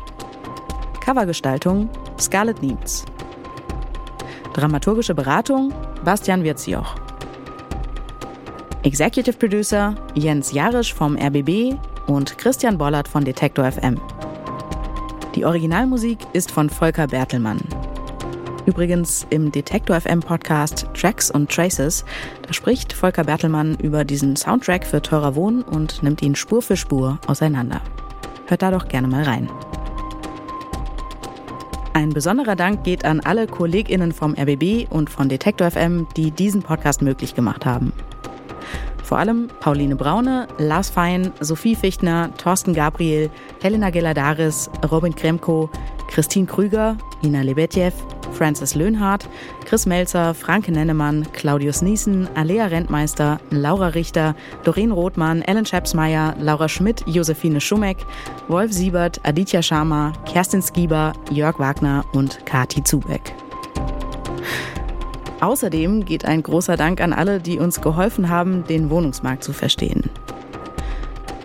Covergestaltung 1.03 1.89
Scarlett 2.19 2.61
Nietz. 2.61 3.03
Dramaturgische 4.53 5.15
Beratung 5.15 5.73
Bastian 6.05 6.43
Wirzioch. 6.43 6.95
Executive 8.83 9.35
Producer 9.35 9.95
Jens 10.13 10.51
Jarisch 10.51 10.93
vom 10.93 11.17
RBB 11.17 11.75
und 12.05 12.37
Christian 12.37 12.77
Bollert 12.77 13.07
von 13.07 13.25
Detektor 13.25 13.71
FM. 13.71 13.99
Die 15.33 15.43
Originalmusik 15.43 16.19
ist 16.33 16.51
von 16.51 16.69
Volker 16.69 17.07
Bertelmann. 17.07 17.61
Übrigens 18.67 19.25
im 19.31 19.51
Detektor 19.51 19.99
FM 19.99 20.19
Podcast 20.19 20.87
Tracks 20.93 21.31
und 21.31 21.49
Traces, 21.51 22.05
da 22.45 22.53
spricht 22.53 22.93
Volker 22.93 23.23
Bertelmann 23.23 23.75
über 23.79 24.05
diesen 24.05 24.35
Soundtrack 24.35 24.85
für 24.85 25.01
teurer 25.01 25.33
Wohnen 25.33 25.63
und 25.63 26.03
nimmt 26.03 26.21
ihn 26.21 26.35
Spur 26.35 26.61
für 26.61 26.77
Spur 26.77 27.17
auseinander. 27.25 27.81
Hört 28.45 28.61
da 28.61 28.69
doch 28.69 28.87
gerne 28.87 29.07
mal 29.07 29.23
rein. 29.23 29.49
Ein 31.95 32.09
besonderer 32.09 32.55
Dank 32.55 32.83
geht 32.83 33.05
an 33.05 33.19
alle 33.19 33.45
KollegInnen 33.45 34.13
vom 34.13 34.33
RBB 34.33 34.87
und 34.89 35.11
von 35.11 35.29
Detektor 35.29 35.69
FM, 35.69 36.07
die 36.17 36.31
diesen 36.31 36.63
Podcast 36.63 37.03
möglich 37.03 37.35
gemacht 37.35 37.67
haben. 37.67 37.93
Vor 39.03 39.17
allem 39.17 39.49
Pauline 39.59 39.95
Braune, 39.95 40.47
Lars 40.57 40.89
Fein, 40.89 41.31
Sophie 41.39 41.75
Fichtner, 41.75 42.29
Thorsten 42.37 42.73
Gabriel, 42.73 43.29
Helena 43.61 43.89
Geladaris, 43.89 44.69
Robin 44.89 45.13
Kremko, 45.13 45.69
Christine 46.07 46.45
Krüger, 46.45 46.97
Nina 47.21 47.41
Lebetjew, 47.41 47.91
Francis 48.33 48.75
Löhnhardt, 48.75 49.27
Chris 49.65 49.85
Melzer, 49.85 50.33
Franke 50.33 50.71
Nennemann, 50.71 51.25
Claudius 51.33 51.81
Niesen, 51.81 52.27
Alea 52.35 52.65
Rentmeister, 52.65 53.39
Laura 53.49 53.87
Richter, 53.87 54.35
Doreen 54.63 54.91
Rothmann, 54.91 55.41
Ellen 55.41 55.65
Schepsmeier, 55.65 56.35
Laura 56.39 56.69
Schmidt, 56.69 57.03
Josephine 57.05 57.61
Schumeck, 57.61 57.97
Wolf 58.47 58.71
Siebert, 58.71 59.19
Aditya 59.23 59.61
Sharma, 59.61 60.13
Kerstin 60.25 60.61
Skieber, 60.61 61.13
Jörg 61.31 61.59
Wagner 61.59 62.05
und 62.13 62.45
Kati 62.45 62.83
Zubeck. 62.83 63.33
Außerdem 65.43 66.05
geht 66.05 66.23
ein 66.23 66.41
großer 66.41 66.77
Dank 66.77 67.01
an 67.01 67.11
alle, 67.11 67.41
die 67.41 67.59
uns 67.59 67.81
geholfen 67.81 68.29
haben, 68.29 68.63
den 68.63 68.89
Wohnungsmarkt 68.89 69.43
zu 69.43 69.51
verstehen. 69.51 70.09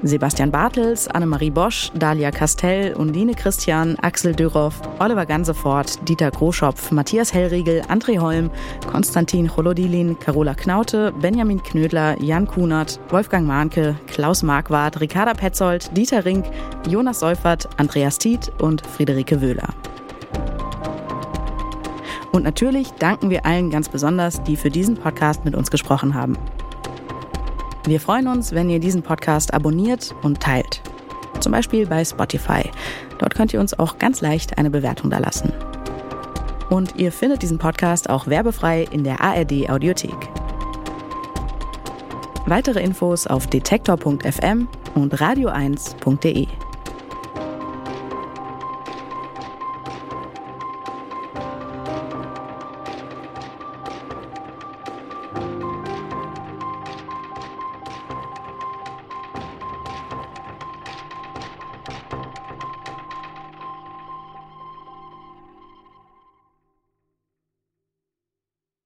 Sebastian 0.04 0.52
Bartels, 0.52 1.08
Annemarie 1.08 1.50
Bosch, 1.50 1.90
Dalia 1.96 2.30
Castell, 2.30 2.94
Undine 2.94 3.34
Christian, 3.34 3.96
Axel 4.00 4.36
Dürhoff, 4.36 4.80
Oliver 5.00 5.26
Gansefort, 5.26 5.98
Dieter 6.08 6.30
Groschopf, 6.30 6.92
Matthias 6.92 7.34
Hellriegel, 7.34 7.82
André 7.88 8.20
Holm, 8.20 8.52
Konstantin 8.88 9.48
Cholodilin, 9.48 10.16
Carola 10.20 10.54
Knaute, 10.54 11.12
Benjamin 11.20 11.60
Knödler, 11.60 12.14
Jan 12.22 12.46
Kunert, 12.46 13.00
Wolfgang 13.08 13.48
Mahnke, 13.48 13.96
Klaus 14.06 14.44
Marquardt, 14.44 15.00
Ricarda 15.00 15.34
Petzold, 15.34 15.90
Dieter 15.96 16.24
Rink, 16.24 16.44
Jonas 16.88 17.18
Seufert, 17.18 17.68
Andreas 17.78 18.18
Tiet 18.18 18.52
und 18.60 18.86
Friederike 18.86 19.42
Wöhler. 19.42 19.74
Und 22.38 22.44
natürlich 22.44 22.92
danken 22.92 23.30
wir 23.30 23.44
allen 23.44 23.68
ganz 23.68 23.88
besonders, 23.88 24.40
die 24.44 24.54
für 24.54 24.70
diesen 24.70 24.94
Podcast 24.94 25.44
mit 25.44 25.56
uns 25.56 25.72
gesprochen 25.72 26.14
haben. 26.14 26.38
Wir 27.84 27.98
freuen 27.98 28.28
uns, 28.28 28.52
wenn 28.52 28.70
ihr 28.70 28.78
diesen 28.78 29.02
Podcast 29.02 29.52
abonniert 29.52 30.14
und 30.22 30.38
teilt. 30.38 30.80
Zum 31.40 31.50
Beispiel 31.50 31.84
bei 31.88 32.04
Spotify. 32.04 32.62
Dort 33.18 33.34
könnt 33.34 33.52
ihr 33.52 33.58
uns 33.58 33.76
auch 33.76 33.98
ganz 33.98 34.20
leicht 34.20 34.56
eine 34.56 34.70
Bewertung 34.70 35.10
da 35.10 35.18
lassen. 35.18 35.52
Und 36.70 36.94
ihr 36.94 37.10
findet 37.10 37.42
diesen 37.42 37.58
Podcast 37.58 38.08
auch 38.08 38.28
werbefrei 38.28 38.86
in 38.88 39.02
der 39.02 39.20
ARD 39.20 39.68
Audiothek. 39.68 40.28
Weitere 42.46 42.80
Infos 42.80 43.26
auf 43.26 43.48
detektor.fm 43.48 44.68
und 44.94 45.12
radio1.de. 45.12 46.46